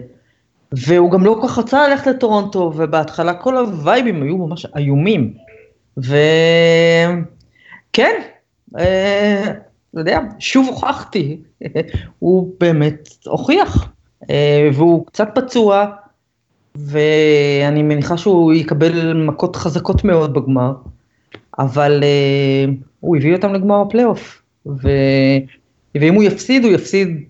והוא 0.77 1.11
גם 1.11 1.25
לא 1.25 1.37
כל 1.41 1.47
כך 1.47 1.59
רצה 1.59 1.87
ללכת 1.87 2.07
לטורונטו, 2.07 2.73
ובהתחלה 2.75 3.33
כל 3.33 3.57
הווייבים 3.57 4.23
היו 4.23 4.37
ממש 4.37 4.65
איומים. 4.75 5.33
וכן, 5.97 7.23
אתה 8.71 9.99
יודע, 10.01 10.19
שוב 10.39 10.67
הוכחתי, 10.67 11.41
הוא 12.19 12.53
באמת 12.59 13.09
הוכיח, 13.25 13.91
אה, 14.29 14.69
והוא 14.73 15.05
קצת 15.05 15.27
פצוע, 15.35 15.85
ואני 16.75 17.83
מניחה 17.83 18.17
שהוא 18.17 18.53
יקבל 18.53 19.13
מכות 19.13 19.55
חזקות 19.55 20.03
מאוד 20.03 20.33
בגמר, 20.33 20.73
אבל 21.59 22.03
אה, 22.03 22.65
הוא 22.99 23.17
הביא 23.17 23.35
אותם 23.35 23.53
לגמר 23.53 23.81
הפלייאוף. 23.81 24.41
ואם 25.95 26.13
הוא 26.13 26.23
יפסיד, 26.23 26.63
הוא 26.63 26.71
יפסיד 26.71 27.23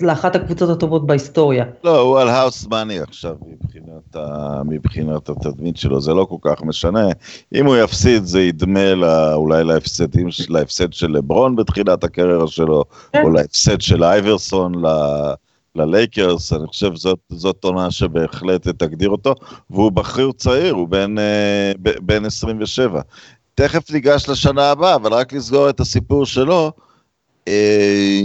לאחת 0.00 0.36
הקבוצות 0.36 0.70
הטובות 0.70 1.06
בהיסטוריה. 1.06 1.64
לא, 1.84 2.00
הוא 2.00 2.18
על 2.18 2.28
house 2.28 2.66
money 2.66 3.00
עכשיו 3.00 3.34
מבחינת, 3.46 4.16
ה... 4.16 4.62
מבחינת 4.64 5.28
התדמית 5.28 5.76
שלו, 5.76 6.00
זה 6.00 6.14
לא 6.14 6.24
כל 6.24 6.36
כך 6.40 6.62
משנה. 6.62 7.08
אם 7.54 7.66
הוא 7.66 7.76
יפסיד 7.76 8.24
זה 8.24 8.40
ידמה 8.40 8.94
לה, 8.94 9.34
אולי 9.34 9.64
להפסדים, 9.64 10.28
להפסד 10.48 10.92
של 10.92 11.10
לברון 11.10 11.56
בתחילת 11.56 12.04
הקריירה 12.04 12.46
שלו, 12.46 12.84
כן. 13.12 13.22
או 13.22 13.30
להפסד 13.30 13.80
של 13.80 14.04
אייברסון 14.04 14.84
ל... 14.84 14.88
ללייקרס, 15.76 16.52
אני 16.52 16.66
חושב 16.66 16.90
שזאת 16.94 17.64
עונה 17.64 17.90
שבהחלט 17.90 18.68
תגדיר 18.68 19.08
אותו, 19.08 19.34
והוא 19.70 19.92
בחיר 19.92 20.32
צעיר, 20.36 20.74
הוא 20.74 20.88
בן, 20.88 21.18
אה, 21.18 21.72
בן 21.78 22.24
27. 22.24 23.00
תכף 23.54 23.90
ניגש 23.90 24.28
לשנה 24.28 24.70
הבאה, 24.70 24.94
אבל 24.94 25.12
רק 25.12 25.32
לסגור 25.32 25.68
את 25.68 25.80
הסיפור 25.80 26.26
שלו, 26.26 26.72
אה, 27.48 28.20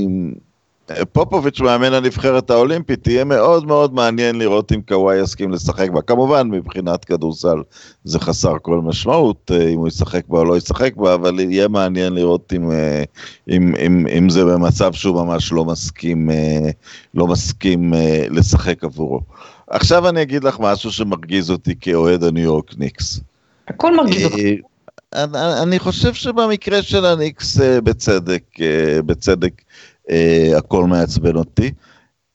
פופוביץ' 1.11 1.59
מאמן 1.59 1.93
הנבחרת 1.93 2.49
האולימפית, 2.49 3.03
תהיה 3.03 3.23
מאוד 3.23 3.67
מאוד 3.67 3.93
מעניין 3.93 4.37
לראות 4.37 4.71
אם 4.71 4.81
קוואי 4.87 5.21
יסכים 5.21 5.51
לשחק 5.51 5.89
בה. 5.89 6.01
כמובן, 6.01 6.49
מבחינת 6.51 7.05
כדורסל 7.05 7.57
זה 8.03 8.19
חסר 8.19 8.53
כל 8.61 8.81
משמעות, 8.81 9.51
אה, 9.53 9.67
אם 9.67 9.79
הוא 9.79 9.87
ישחק 9.87 10.27
בה 10.27 10.37
או 10.37 10.45
לא 10.45 10.57
ישחק 10.57 10.95
בה, 10.95 11.13
אבל 11.13 11.39
יהיה 11.39 11.67
מעניין 11.67 12.13
לראות 12.13 12.53
אם, 12.55 12.71
אה, 12.71 13.03
אם, 13.49 13.73
אם, 13.85 14.07
אם 14.17 14.29
זה 14.29 14.45
במצב 14.45 14.93
שהוא 14.93 15.25
ממש 15.25 15.51
לא 15.51 15.65
מסכים, 15.65 16.31
אה, 16.31 16.69
לא 17.13 17.27
מסכים 17.27 17.93
לשחק 18.29 18.83
עבורו. 18.83 19.21
עכשיו 19.67 20.09
אני 20.09 20.21
אגיד 20.21 20.43
לך 20.43 20.59
משהו 20.59 20.91
שמרגיז 20.91 21.51
אותי 21.51 21.73
כאוהד 21.81 22.23
הניו 22.23 22.43
יורק 22.43 22.71
ניקס. 22.77 23.19
הכל 23.67 23.95
מרגיז 23.95 24.23
אותי. 24.23 24.61
אני, 25.13 25.37
אני 25.63 25.79
חושב 25.79 26.13
שבמקרה 26.13 26.81
של 26.81 27.05
הניקס 27.05 27.57
בצדק, 27.83 28.43
בצדק 29.05 29.53
הכל 30.57 30.85
מעצבן 30.85 31.35
אותי. 31.35 31.71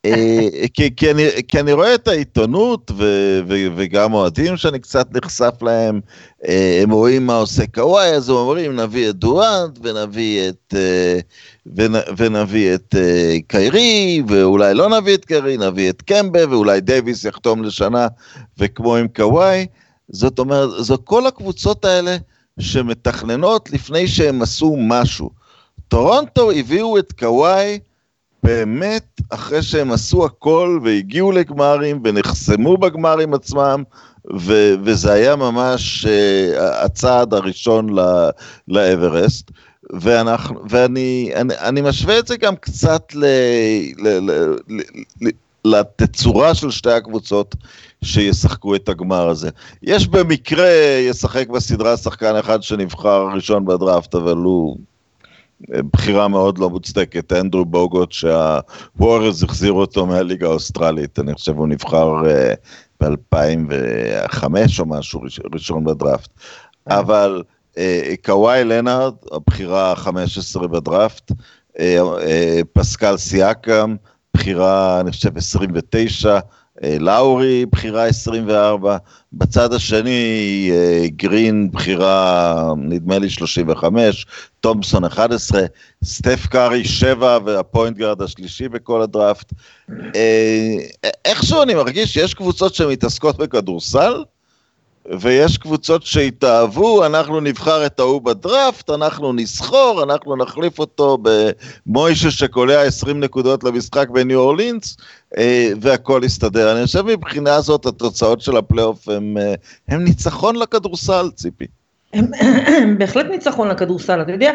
כי, 0.75 0.97
כי, 0.97 1.11
אני, 1.11 1.29
כי 1.49 1.61
אני 1.61 1.73
רואה 1.73 1.95
את 1.95 2.09
העיתונות 2.09 2.91
ו, 2.97 3.05
ו, 3.49 3.55
וגם 3.77 4.13
אוהדים 4.13 4.57
שאני 4.57 4.79
קצת 4.79 5.17
נחשף 5.17 5.63
להם, 5.63 6.01
הם 6.83 6.91
רואים 6.91 7.27
מה 7.27 7.37
עושה 7.37 7.67
קוואי, 7.67 8.15
אז 8.15 8.29
הם 8.29 8.37
אומרים 8.37 8.81
נביא 8.81 9.11
את 9.11 9.15
דוראנט 9.15 9.79
ונביא 9.83 10.49
את, 10.49 10.75
ונביא 12.17 12.75
את 12.75 12.95
קיירי, 13.47 14.23
ואולי 14.29 14.75
לא 14.75 15.01
נביא 15.01 15.15
את 15.15 15.25
קיירי, 15.25 15.57
נביא 15.57 15.91
את 15.91 16.03
קמבה, 16.03 16.51
ואולי 16.51 16.81
דייוויס 16.81 17.25
יחתום 17.25 17.65
לשנה, 17.65 18.07
וכמו 18.59 18.97
עם 18.97 19.09
קוואי. 19.09 19.67
זאת 20.09 20.39
אומרת, 20.39 20.69
זו 20.79 20.99
כל 21.05 21.27
הקבוצות 21.27 21.85
האלה 21.85 22.17
שמתכננות 22.59 23.71
לפני 23.71 24.09
שהם 24.09 24.43
עשו 24.43 24.77
משהו. 24.79 25.46
טורונטו 25.89 26.51
הביאו 26.51 26.99
את 26.99 27.13
קוואי 27.13 27.79
באמת 28.43 29.21
אחרי 29.31 29.63
שהם 29.63 29.93
עשו 29.93 30.25
הכל 30.25 30.81
והגיעו 30.85 31.33
לגמרים 31.33 32.01
ונחסמו 32.05 32.77
בגמרים 32.77 33.35
עצמם, 33.35 33.83
ו- 34.35 34.75
וזה 34.85 35.13
היה 35.13 35.37
ממש 35.37 36.07
uh, 36.07 36.59
הצעד 36.85 37.35
הראשון 37.35 37.89
לאברסט. 38.69 39.51
ואנחנו, 39.93 40.61
ואני 40.69 41.33
אני, 41.35 41.55
אני 41.59 41.81
משווה 41.81 42.19
את 42.19 42.27
זה 42.27 42.37
גם 42.37 42.57
קצת 42.57 43.15
ל, 43.15 43.25
ל, 43.99 44.09
ל, 44.09 44.31
ל, 44.69 44.81
ל, 45.23 45.31
לתצורה 45.65 46.55
של 46.55 46.71
שתי 46.71 46.91
הקבוצות 46.91 47.55
שישחקו 48.05 48.75
את 48.75 48.89
הגמר 48.89 49.29
הזה. 49.29 49.51
יש 49.83 50.09
במקרה, 50.09 50.69
ישחק 51.09 51.49
בסדרה 51.49 51.97
שחקן 51.97 52.37
אחד 52.37 52.63
שנבחר 52.63 53.29
ראשון 53.35 53.65
בדראפט, 53.65 54.15
אבל 54.15 54.37
הוא 54.37 54.77
בחירה 55.93 56.29
מאוד 56.29 56.59
לא 56.59 56.71
מוצדקת, 56.71 57.33
אנדרו 57.33 57.65
בוגוט, 57.65 58.13
שהוורז 58.13 59.43
החזיר 59.43 59.73
אותו 59.73 60.07
מהליגה 60.07 60.47
האוסטרלית, 60.47 61.19
אני 61.19 61.35
חושב 61.35 61.57
הוא 61.57 61.69
נבחר 61.69 62.23
uh, 62.23 63.05
ב-2005 63.05 64.45
או 64.79 64.87
משהו 64.87 65.23
ראשון 65.53 65.85
בדראפט. 65.85 66.31
אבל 66.89 67.43
אה, 67.75 67.77
קוואי 68.25 68.65
לנארד, 68.65 69.15
הבחירה 69.33 69.93
ה-15 69.93 70.67
בדראפט, 70.67 71.33
פסקל 72.73 73.17
סיאקם, 73.17 73.97
בחירה, 74.37 75.01
אני 75.01 75.11
חושב, 75.11 75.37
29, 75.37 76.35
אה, 76.35 76.41
לאורי, 77.01 77.67
בחירה 77.67 78.07
24, 78.07 78.97
בצד 79.33 79.73
השני 79.73 80.71
אה, 80.73 81.05
גרין, 81.09 81.71
בחירה 81.73 82.73
נדמה 82.77 83.19
לי 83.19 83.31
35, 83.31 84.27
תומפסון 84.61 85.05
11, 85.05 85.63
סטף 86.05 86.47
קארי 86.47 86.85
7 86.85 87.39
וה 87.45 87.60
point 87.60 87.97
guard 87.97 88.23
השלישי 88.23 88.69
בכל 88.69 89.03
הדראפט. 89.03 89.53
אה, 90.15 90.77
איכשהו 91.25 91.63
אני 91.63 91.75
מרגיש 91.75 92.15
שיש 92.15 92.35
קבוצות 92.35 92.75
שמתעסקות 92.75 93.37
בכדורסל, 93.37 94.25
ויש 95.21 95.59
קבוצות 95.59 96.03
שהתאהבו, 96.03 97.07
אנחנו 97.07 97.41
נבחר 97.41 97.87
את 97.87 98.01
ההוא 98.01 98.23
בדראפט, 98.23 98.91
אנחנו 98.91 99.33
נסחור, 99.33 100.03
אנחנו 100.03 100.37
נחליף 100.37 100.79
אותו 100.79 101.19
במוישה 101.87 102.31
שקולע 102.31 102.83
20 102.83 103.21
נקודות 103.21 103.65
למשחק 103.65 104.09
בניו 104.09 104.39
אורלינס, 104.39 104.97
אה, 105.39 105.71
והכל 105.81 106.21
יסתדר. 106.25 106.77
אני 106.77 106.87
חושב 106.87 107.03
מבחינה 107.03 107.55
הזאת 107.55 107.87
התוצאות 107.87 108.41
של 108.41 108.57
הפלייאוף 108.57 109.09
הם, 109.09 109.39
אה, 109.39 109.55
הם 109.89 110.05
ניצחון 110.05 110.57
לכדורסל, 110.57 111.31
ציפי. 111.35 111.67
הם, 112.13 112.25
הם 112.67 112.99
בהחלט 112.99 113.27
ניצחון 113.27 113.69
לכדורסל, 113.69 114.23
אתה 114.23 114.33
יודע, 114.33 114.53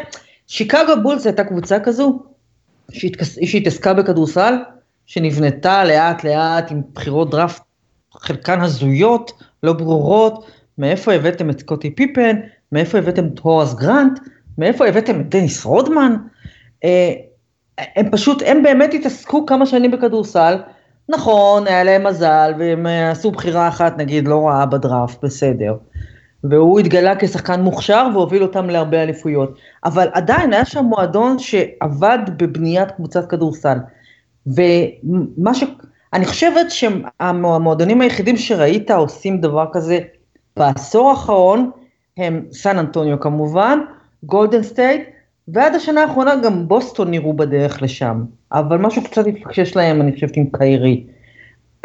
שיקגו 0.48 0.94
בולס 1.04 1.26
הייתה 1.26 1.44
קבוצה 1.44 1.80
כזו, 1.80 2.20
שהתעסקה 3.46 3.94
בכדורסל, 3.94 4.54
שנבנתה 5.06 5.84
לאט 5.84 6.24
לאט 6.24 6.72
עם 6.72 6.82
בחירות 6.94 7.30
דראפט, 7.30 7.62
חלקן 8.14 8.62
הזויות, 8.62 9.32
לא 9.64 9.74
ברורות, 9.74 10.46
מאיפה 10.78 11.14
הבאתם 11.14 11.50
את 11.50 11.60
סקוטי 11.60 11.96
פיפן, 11.96 12.36
מאיפה 12.72 12.98
הבאתם 12.98 13.28
את 13.28 13.40
הורס 13.40 13.74
גרנט, 13.74 14.20
מאיפה 14.58 14.88
הבאתם 14.88 15.22
את 15.22 15.30
דניס 15.30 15.66
רודמן, 15.66 16.16
אה, 16.84 17.14
הם 17.96 18.12
פשוט, 18.12 18.44
הם 18.46 18.64
באמת 18.64 18.94
התעסקו 18.94 19.46
כמה 19.46 19.66
שנים 19.66 19.92
בכדורסל, 19.92 20.58
נכון, 21.10 21.68
היה 21.68 21.84
להם 21.84 22.08
מזל, 22.08 22.54
והם 22.60 22.88
אה, 22.88 23.12
עשו 23.12 23.32
בחירה 23.32 23.68
אחת, 23.68 23.98
נגיד, 23.98 24.28
לא 24.28 24.48
רעה 24.48 24.66
בדראפט, 24.66 25.24
בסדר. 25.24 25.76
והוא 26.44 26.80
התגלה 26.80 27.14
כשחקן 27.20 27.62
מוכשר 27.62 28.08
והוביל 28.14 28.44
אותם 28.44 28.70
להרבה 28.70 29.04
אליפויות. 29.04 29.56
אבל 29.86 30.08
עדיין 30.14 30.54
היה 30.54 30.66
שם 30.66 30.86
מועדון 30.86 31.40
שעבד 31.40 32.20
בבניית 32.38 32.92
קבוצת 32.92 33.30
כדורסל. 33.30 33.78
ומה 34.48 35.54
ש... 35.54 35.64
אני 36.14 36.26
חושבת 36.26 36.72
שהמועדונים 36.72 38.02
היחידים 38.02 38.38
שראית 38.38 38.92
עושים 38.92 39.42
דבר 39.42 39.66
כזה 39.74 40.00
בעשור 40.58 41.10
האחרון, 41.10 41.72
הם 42.18 42.46
סן 42.52 42.78
אנטוניו 42.78 43.20
כמובן, 43.20 43.80
גולדן 44.24 44.64
סטייט, 44.64 45.02
ועד 45.48 45.76
השנה 45.76 46.02
האחרונה 46.02 46.36
גם 46.36 46.68
בוסטון 46.68 47.12
נראו 47.12 47.34
בדרך 47.34 47.82
לשם, 47.82 48.24
אבל 48.52 48.78
משהו 48.78 49.04
קצת 49.04 49.28
התפקשש 49.28 49.76
להם, 49.76 50.02
אני 50.02 50.14
חושבת, 50.14 50.38
עם 50.38 50.46
קיירי. 50.52 51.04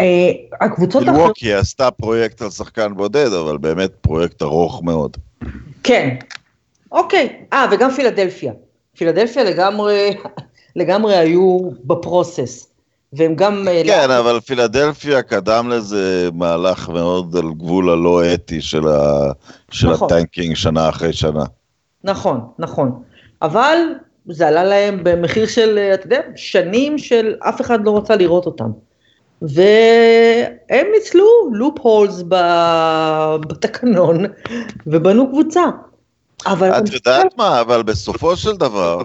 אה, 0.00 0.30
הקבוצות 0.60 1.02
האחרות... 1.02 1.18
מילווקי 1.18 1.54
עשתה 1.54 1.90
פרויקט 1.90 2.42
על 2.42 2.50
שחקן 2.50 2.94
בודד, 2.94 3.32
אבל 3.32 3.58
באמת 3.58 3.90
פרויקט 4.00 4.42
ארוך 4.42 4.82
מאוד. 4.82 5.16
כן, 5.82 6.16
אוקיי. 6.92 7.42
אה, 7.52 7.66
וגם 7.72 7.90
פילדלפיה. 7.90 8.52
פילדלפיה 8.96 9.44
לגמרי, 9.44 10.16
לגמרי 10.76 11.16
היו 11.16 11.58
בפרוסס. 11.84 12.75
והם 13.16 13.34
גם... 13.34 13.68
אה, 13.68 13.82
כן, 13.86 14.08
לה... 14.08 14.18
אבל 14.18 14.40
פילדלפיה 14.40 15.22
קדם 15.22 15.68
לזה 15.70 16.28
מהלך 16.34 16.88
מאוד 16.88 17.36
על 17.36 17.52
גבול 17.52 17.90
הלא 17.90 18.22
אתי 18.34 18.60
של, 18.60 18.88
ה... 18.88 19.30
של 19.70 19.90
נכון. 19.90 20.08
הטנקינג 20.12 20.56
שנה 20.56 20.88
אחרי 20.88 21.12
שנה. 21.12 21.44
נכון, 22.04 22.40
נכון. 22.58 23.02
אבל 23.42 23.76
זה 24.28 24.48
עלה 24.48 24.64
להם 24.64 25.00
במחיר 25.02 25.46
של, 25.46 25.78
אה, 25.78 25.94
אתה 25.94 26.06
יודע, 26.06 26.20
שנים 26.36 26.98
של 26.98 27.34
אף 27.40 27.60
אחד 27.60 27.84
לא 27.84 27.96
רצה 27.96 28.16
לראות 28.16 28.46
אותם. 28.46 28.70
והם 29.42 30.86
ניצלו 30.94 31.26
לופ 31.52 31.78
הולס 31.80 32.22
בתקנון 33.40 34.24
ובנו 34.86 35.28
קבוצה. 35.28 35.62
אבל... 36.46 36.70
את 36.70 36.92
יודעת 36.92 37.38
מה, 37.38 37.60
אבל 37.60 37.82
בסופו 37.82 38.36
של 38.36 38.56
דבר, 38.56 39.02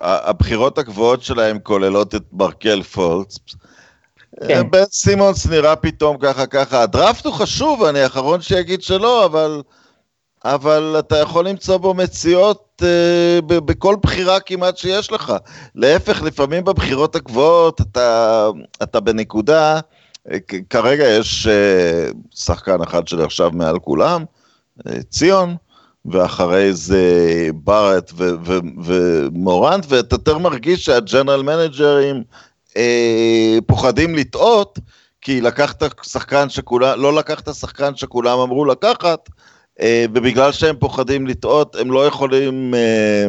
הבחירות 0.00 0.78
הגבוהות 0.78 1.22
שלהם 1.22 1.58
כוללות 1.58 2.14
את 2.14 2.22
מרקל 2.32 2.82
פולץ. 2.82 3.38
כן. 4.48 4.70
בן 4.70 4.84
סימונס 4.84 5.46
נראה 5.46 5.76
פתאום 5.76 6.16
ככה 6.20 6.46
ככה, 6.46 6.82
הדראפט 6.82 7.26
הוא 7.26 7.34
חשוב, 7.34 7.82
אני 7.82 8.00
האחרון 8.00 8.40
שיגיד 8.40 8.82
שלא, 8.82 9.24
אבל, 9.24 9.62
אבל 10.44 10.96
אתה 10.98 11.18
יכול 11.18 11.48
למצוא 11.48 11.76
בו 11.76 11.94
מציאות 11.94 12.82
אה, 12.82 13.40
ב- 13.46 13.58
בכל 13.58 13.96
בחירה 14.02 14.40
כמעט 14.40 14.76
שיש 14.76 15.12
לך. 15.12 15.32
להפך, 15.74 16.22
לפעמים 16.22 16.64
בבחירות 16.64 17.16
הגבוהות 17.16 17.80
אתה, 17.80 18.48
אתה 18.82 19.00
בנקודה, 19.00 19.80
אה, 20.30 20.38
כרגע 20.70 21.04
יש 21.04 21.46
אה, 21.46 22.08
שחקן 22.34 22.82
אחד 22.82 23.08
שנחשב 23.08 23.50
מעל 23.52 23.78
כולם, 23.78 24.24
אה, 24.86 25.02
ציון, 25.02 25.56
ואחרי 26.04 26.72
זה 26.72 27.48
בארט 27.54 28.12
ומורנט, 28.84 29.86
ואתה 29.88 30.14
יותר 30.14 30.38
מרגיש 30.38 30.84
שהג'נרל 30.84 31.42
מנג'רים 31.42 32.22
אה, 32.76 33.58
פוחדים 33.66 34.14
לטעות, 34.14 34.78
כי 35.20 35.40
לקחת 35.40 35.82
שחקן 36.02 36.48
שכולם, 36.48 37.00
לא 37.00 37.14
לקחת 37.14 37.54
שחקן 37.54 37.96
שכולם 37.96 38.38
אמרו 38.38 38.64
לקחת, 38.64 39.28
אה, 39.80 40.04
ובגלל 40.14 40.52
שהם 40.52 40.76
פוחדים 40.76 41.26
לטעות, 41.26 41.76
הם 41.76 41.92
לא 41.92 42.06
יכולים... 42.06 42.74
אה, 42.74 43.26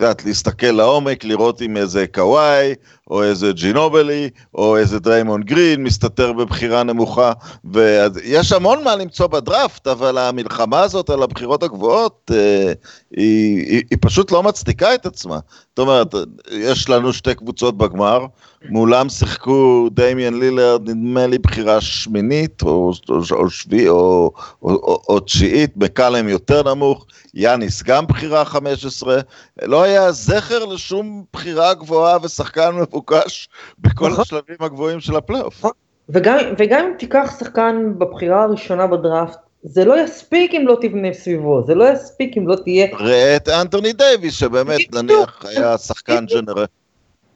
יודעת, 0.00 0.24
להסתכל 0.24 0.66
לעומק, 0.66 1.24
לראות 1.24 1.62
אם 1.62 1.76
איזה 1.76 2.06
קוואי, 2.14 2.74
או 3.10 3.22
איזה 3.22 3.52
ג'ינובלי, 3.52 4.30
או 4.54 4.76
איזה 4.76 4.98
דריימון 4.98 5.42
גרין 5.42 5.82
מסתתר 5.82 6.32
בבחירה 6.32 6.82
נמוכה, 6.82 7.32
ויש 7.64 8.52
המון 8.52 8.84
מה 8.84 8.96
למצוא 8.96 9.26
בדראפט, 9.26 9.86
אבל 9.86 10.18
המלחמה 10.18 10.80
הזאת 10.80 11.10
על 11.10 11.22
הבחירות 11.22 11.62
הגבוהות, 11.62 12.30
אה, 12.34 12.72
היא, 13.16 13.66
היא, 13.66 13.82
היא 13.90 13.98
פשוט 14.00 14.32
לא 14.32 14.42
מצדיקה 14.42 14.94
את 14.94 15.06
עצמה. 15.06 15.38
זאת 15.68 15.78
אומרת, 15.78 16.14
יש 16.50 16.88
לנו 16.88 17.12
שתי 17.12 17.34
קבוצות 17.34 17.76
בגמר, 17.76 18.26
מולם 18.68 19.08
שיחקו 19.08 19.88
דמיאן 19.92 20.34
לילרד, 20.34 20.90
נדמה 20.90 21.26
לי 21.26 21.38
בחירה 21.38 21.80
שמינית, 21.80 22.62
או, 22.62 22.92
או, 23.08 23.20
או 23.32 23.50
שביעית, 23.50 23.88
או, 23.88 24.32
או, 24.62 24.70
או, 24.70 25.02
או 25.08 25.20
תשיעית, 25.20 25.76
בקלם 25.76 26.28
יותר 26.28 26.74
נמוך, 26.74 27.06
יאניס 27.34 27.82
גם 27.82 28.06
בחירה 28.06 28.44
15, 28.44 29.20
לא 29.62 29.82
היה 29.82 30.12
זכר 30.12 30.64
לשום 30.64 31.24
בחירה 31.32 31.74
גבוהה 31.74 32.18
ושחקן 32.22 32.70
מבוקש 32.74 33.48
בכל 33.78 34.08
נכון. 34.08 34.20
השלבים 34.20 34.56
הגבוהים 34.60 35.00
של 35.00 35.16
הפלייאוף. 35.16 35.64
וגם, 36.08 36.38
וגם 36.58 36.84
אם 36.84 36.92
תיקח 36.98 37.34
שחקן 37.38 37.92
בבחירה 37.98 38.42
הראשונה 38.42 38.86
בדראפט, 38.86 39.38
זה 39.62 39.84
לא 39.84 40.04
יספיק 40.04 40.54
אם 40.54 40.66
לא 40.66 40.78
תבנה 40.80 41.12
סביבו, 41.12 41.62
זה 41.66 41.74
לא 41.74 41.92
יספיק 41.92 42.36
אם 42.36 42.48
לא 42.48 42.56
תהיה... 42.64 42.86
ראה 42.98 43.36
את 43.36 43.48
אנטוני 43.48 43.92
דייוויס, 43.92 44.34
שבאמת 44.34 44.94
נניח 44.94 45.44
היה 45.48 45.78
שחקן 45.78 46.26
general. 46.26 46.64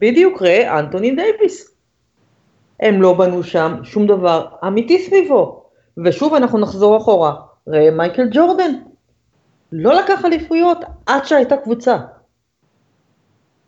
בדיוק, 0.01 0.43
ראה 0.43 0.79
אנטוני 0.79 1.17
דייוויס. 1.17 1.77
הם 2.81 3.03
לא 3.03 3.15
בנו 3.15 3.43
שם 3.43 3.75
שום 3.83 4.07
דבר 4.07 4.47
אמיתי 4.67 4.99
סביבו. 4.99 5.63
ושוב 6.05 6.35
אנחנו 6.35 6.59
נחזור 6.59 6.97
אחורה, 6.97 7.35
ראה 7.69 7.91
מייקל 7.91 8.29
ג'ורדן. 8.33 8.73
לא 9.73 9.95
לקח 9.95 10.25
אליפויות 10.25 10.79
עד 11.07 11.25
שהייתה 11.25 11.57
קבוצה. 11.57 11.97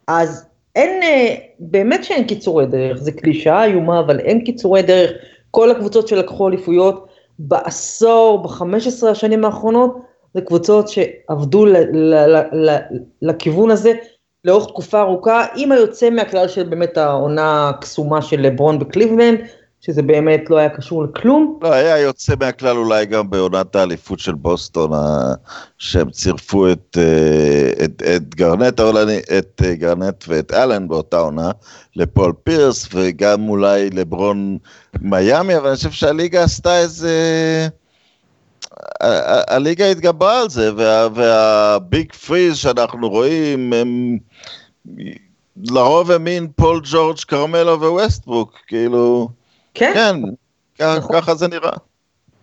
אז 0.06 0.48
אין, 0.76 1.02
אה, 1.02 1.34
באמת 1.58 2.04
שאין 2.04 2.26
קיצורי 2.26 2.66
דרך, 2.66 2.96
זה 2.96 3.12
קלישאה 3.12 3.64
איומה, 3.64 4.00
אבל 4.00 4.20
אין 4.20 4.44
קיצורי 4.44 4.82
דרך. 4.82 5.10
כל 5.50 5.70
הקבוצות 5.70 6.08
שלקחו 6.08 6.48
אליפויות 6.48 7.08
בעשור, 7.38 8.42
בחמש 8.42 8.86
עשרה 8.86 9.10
השנים 9.10 9.44
האחרונות, 9.44 9.98
זה 10.34 10.40
קבוצות 10.40 10.88
שעבדו 10.88 11.66
לכיוון 13.22 13.70
הזה 13.70 13.92
לאורך 14.44 14.66
תקופה 14.66 15.00
ארוכה, 15.00 15.46
עם 15.56 15.72
היוצא 15.72 16.10
מהכלל 16.10 16.48
של 16.48 16.62
באמת 16.62 16.96
העונה 16.96 17.68
הקסומה 17.68 18.22
של 18.22 18.40
לברון 18.40 18.78
בקליבלנד, 18.78 19.38
שזה 19.80 20.02
באמת 20.02 20.50
לא 20.50 20.56
היה 20.56 20.68
קשור 20.68 21.04
לכלום. 21.04 21.58
לא, 21.62 21.72
היה 21.72 21.98
יוצא 21.98 22.34
מהכלל 22.40 22.76
אולי 22.76 23.06
גם 23.06 23.30
בעונת 23.30 23.76
האליפות 23.76 24.18
של 24.18 24.34
בוסטון, 24.34 24.90
שהם 25.78 26.10
צירפו 26.10 26.72
את, 26.72 26.98
אה, 26.98 27.84
את, 27.84 28.02
את 28.16 28.34
גרנט, 28.34 28.80
את 29.38 29.62
אה, 29.64 29.74
גרנט 29.74 30.24
ואת 30.28 30.52
אלן 30.52 30.88
באותה 30.88 31.18
עונה, 31.18 31.50
לפול 31.96 32.32
פירס, 32.44 32.88
וגם 32.94 33.48
אולי 33.48 33.90
לברון 33.90 34.58
מיאמי, 35.00 35.56
אבל 35.56 35.66
אני 35.66 35.76
חושב 35.76 35.90
שהליגה 35.90 36.42
עשתה 36.44 36.78
איזה... 36.78 37.10
הליגה 39.48 39.90
התגברה 39.90 40.40
על 40.40 40.50
זה, 40.50 40.70
וה, 40.76 41.08
והביג 41.14 42.12
פריז 42.12 42.56
שאנחנו 42.56 43.08
רואים, 43.08 43.72
הם 43.72 44.18
לרוב 45.62 46.10
הם 46.10 46.24
מין 46.24 46.48
פול 46.56 46.80
ג'ורג' 46.84 47.18
קרמלו 47.26 47.80
וווסטברוק, 47.80 48.58
כאילו, 48.66 49.28
כן, 49.74 50.22
כן, 50.74 50.96
נכון. 50.96 51.16
ככה 51.20 51.34
זה 51.34 51.48
נראה. 51.48 51.72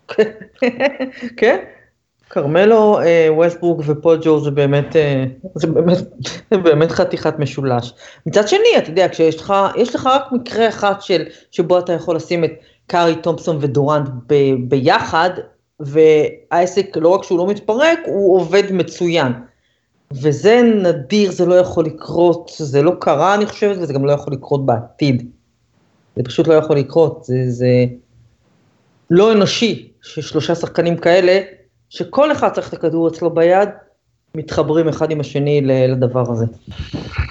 כן. 1.38 1.58
כרמלו, 2.30 3.00
אה, 3.00 3.28
ווסטברוק 3.30 3.82
ופול 3.86 4.20
ג'ורג' 4.22 4.44
זה 4.44 4.52
באמת, 4.52 4.96
אה, 4.96 5.26
זה 5.56 5.68
באמת, 5.68 5.98
זה 6.52 6.58
באמת 6.58 6.92
חתיכת 6.92 7.40
משולש. 7.40 7.94
מצד 8.26 8.48
שני, 8.48 8.78
אתה 8.78 8.90
יודע, 8.90 9.10
כשיש 9.10 9.42
לך, 9.42 9.54
יש 9.76 9.96
לך 9.96 10.06
רק 10.06 10.32
מקרה 10.32 10.70
אחד 10.70 10.94
של, 11.00 11.24
שבו 11.52 11.80
אתה 11.80 11.94
יכול 11.94 12.16
לשים 12.16 12.44
את 12.44 12.52
קארי 12.88 13.16
תומפסון 13.16 13.58
ודורנט 13.62 14.10
ב, 14.28 14.36
ביחד, 14.68 15.30
והעסק 15.80 16.98
לא 16.98 17.10
רק 17.10 17.24
שהוא 17.24 17.38
לא 17.38 17.48
מתפרק, 17.48 18.00
הוא 18.06 18.38
עובד 18.38 18.64
מצוין. 18.72 19.32
וזה 20.12 20.62
נדיר, 20.84 21.32
זה 21.32 21.46
לא 21.46 21.56
יכול 21.56 21.86
לקרות, 21.86 22.52
זה 22.58 22.82
לא 22.82 22.92
קרה 23.00 23.36
אני 23.36 23.46
חושבת, 23.46 23.78
וזה 23.78 23.94
גם 23.94 24.06
לא 24.06 24.12
יכול 24.12 24.34
לקרות 24.34 24.66
בעתיד. 24.66 25.30
זה 26.16 26.24
פשוט 26.24 26.48
לא 26.48 26.54
יכול 26.54 26.78
לקרות, 26.78 27.24
זה, 27.24 27.36
זה 27.48 27.86
לא 29.10 29.32
אנושי 29.32 29.92
ששלושה 30.02 30.56
שחקנים 30.56 30.98
כאלה, 30.98 31.42
שכל 31.90 32.32
אחד 32.32 32.50
צריך 32.50 32.70
את 32.70 32.74
הכדור 32.74 33.08
אצלו 33.08 33.30
ביד, 33.30 33.70
מתחברים 34.36 34.88
אחד 34.88 35.12
עם 35.12 35.20
השני 35.20 35.62
לדבר 35.64 36.32
הזה. 36.32 36.46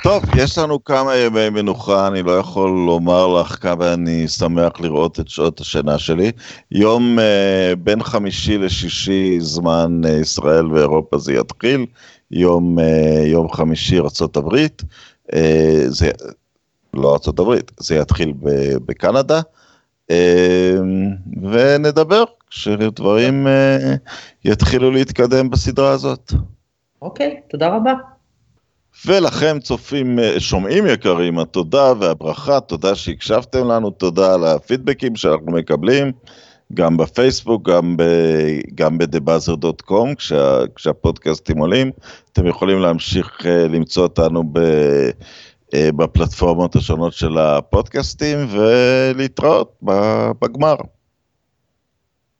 טוב, 0.02 0.24
יש 0.36 0.58
לנו 0.58 0.84
כמה 0.84 1.16
ימי 1.16 1.50
מנוחה, 1.50 2.06
אני 2.06 2.22
לא 2.22 2.38
יכול 2.38 2.70
לומר 2.70 3.26
לך 3.26 3.62
כמה 3.62 3.94
אני 3.94 4.28
שמח 4.28 4.80
לראות 4.80 5.20
את 5.20 5.28
שעות 5.28 5.60
השינה 5.60 5.98
שלי. 5.98 6.32
יום 6.70 7.18
אה, 7.18 7.72
בין 7.78 8.02
חמישי 8.02 8.58
לשישי 8.58 9.40
זמן 9.40 10.00
אה, 10.04 10.10
ישראל 10.10 10.72
ואירופה 10.72 11.18
זה 11.18 11.32
יתחיל, 11.32 11.86
יום, 12.30 12.78
אה, 12.78 13.22
יום 13.26 13.52
חמישי 13.52 13.98
ארה"ב, 13.98 14.56
אה, 15.34 15.84
זה 15.86 16.10
לא 16.94 17.16
ארה"ב, 17.26 17.54
זה 17.78 17.94
יתחיל 17.94 18.32
ב, 18.40 18.76
בקנדה, 18.86 19.40
אה, 20.10 20.74
ונדבר 21.42 22.24
כשדברים 22.50 23.46
אה, 23.46 23.94
יתחילו 24.44 24.90
להתקדם 24.90 25.50
בסדרה 25.50 25.90
הזאת. 25.90 26.32
אוקיי, 27.04 27.40
תודה 27.48 27.68
רבה. 27.76 27.94
ולכם 29.06 29.58
צופים, 29.60 30.18
אה, 30.18 30.40
שומעים 30.40 30.86
יקרים, 30.86 31.38
התודה 31.38 31.92
והברכה, 32.00 32.60
תודה 32.60 32.94
שהקשבתם 32.94 33.68
לנו, 33.68 33.90
תודה 33.90 34.34
על 34.34 34.44
הפידבקים 34.44 35.16
שאנחנו 35.16 35.52
מקבלים, 35.52 36.12
גם 36.74 36.96
בפייסבוק, 36.96 37.68
גם, 37.68 37.96
ב, 37.96 38.02
גם 38.74 38.98
ב-TheBuzzer.com, 38.98 40.14
כשה, 40.16 40.58
כשהפודקאסטים 40.74 41.58
עולים, 41.58 41.90
אתם 42.32 42.46
יכולים 42.46 42.78
להמשיך 42.78 43.40
uh, 43.40 43.46
למצוא 43.46 44.02
אותנו 44.02 44.44
ב, 44.52 44.58
uh, 44.58 45.72
בפלטפורמות 45.96 46.76
השונות 46.76 47.12
של 47.12 47.38
הפודקאסטים 47.38 48.38
ולהתראות 48.50 49.78
בגמר. 50.42 50.76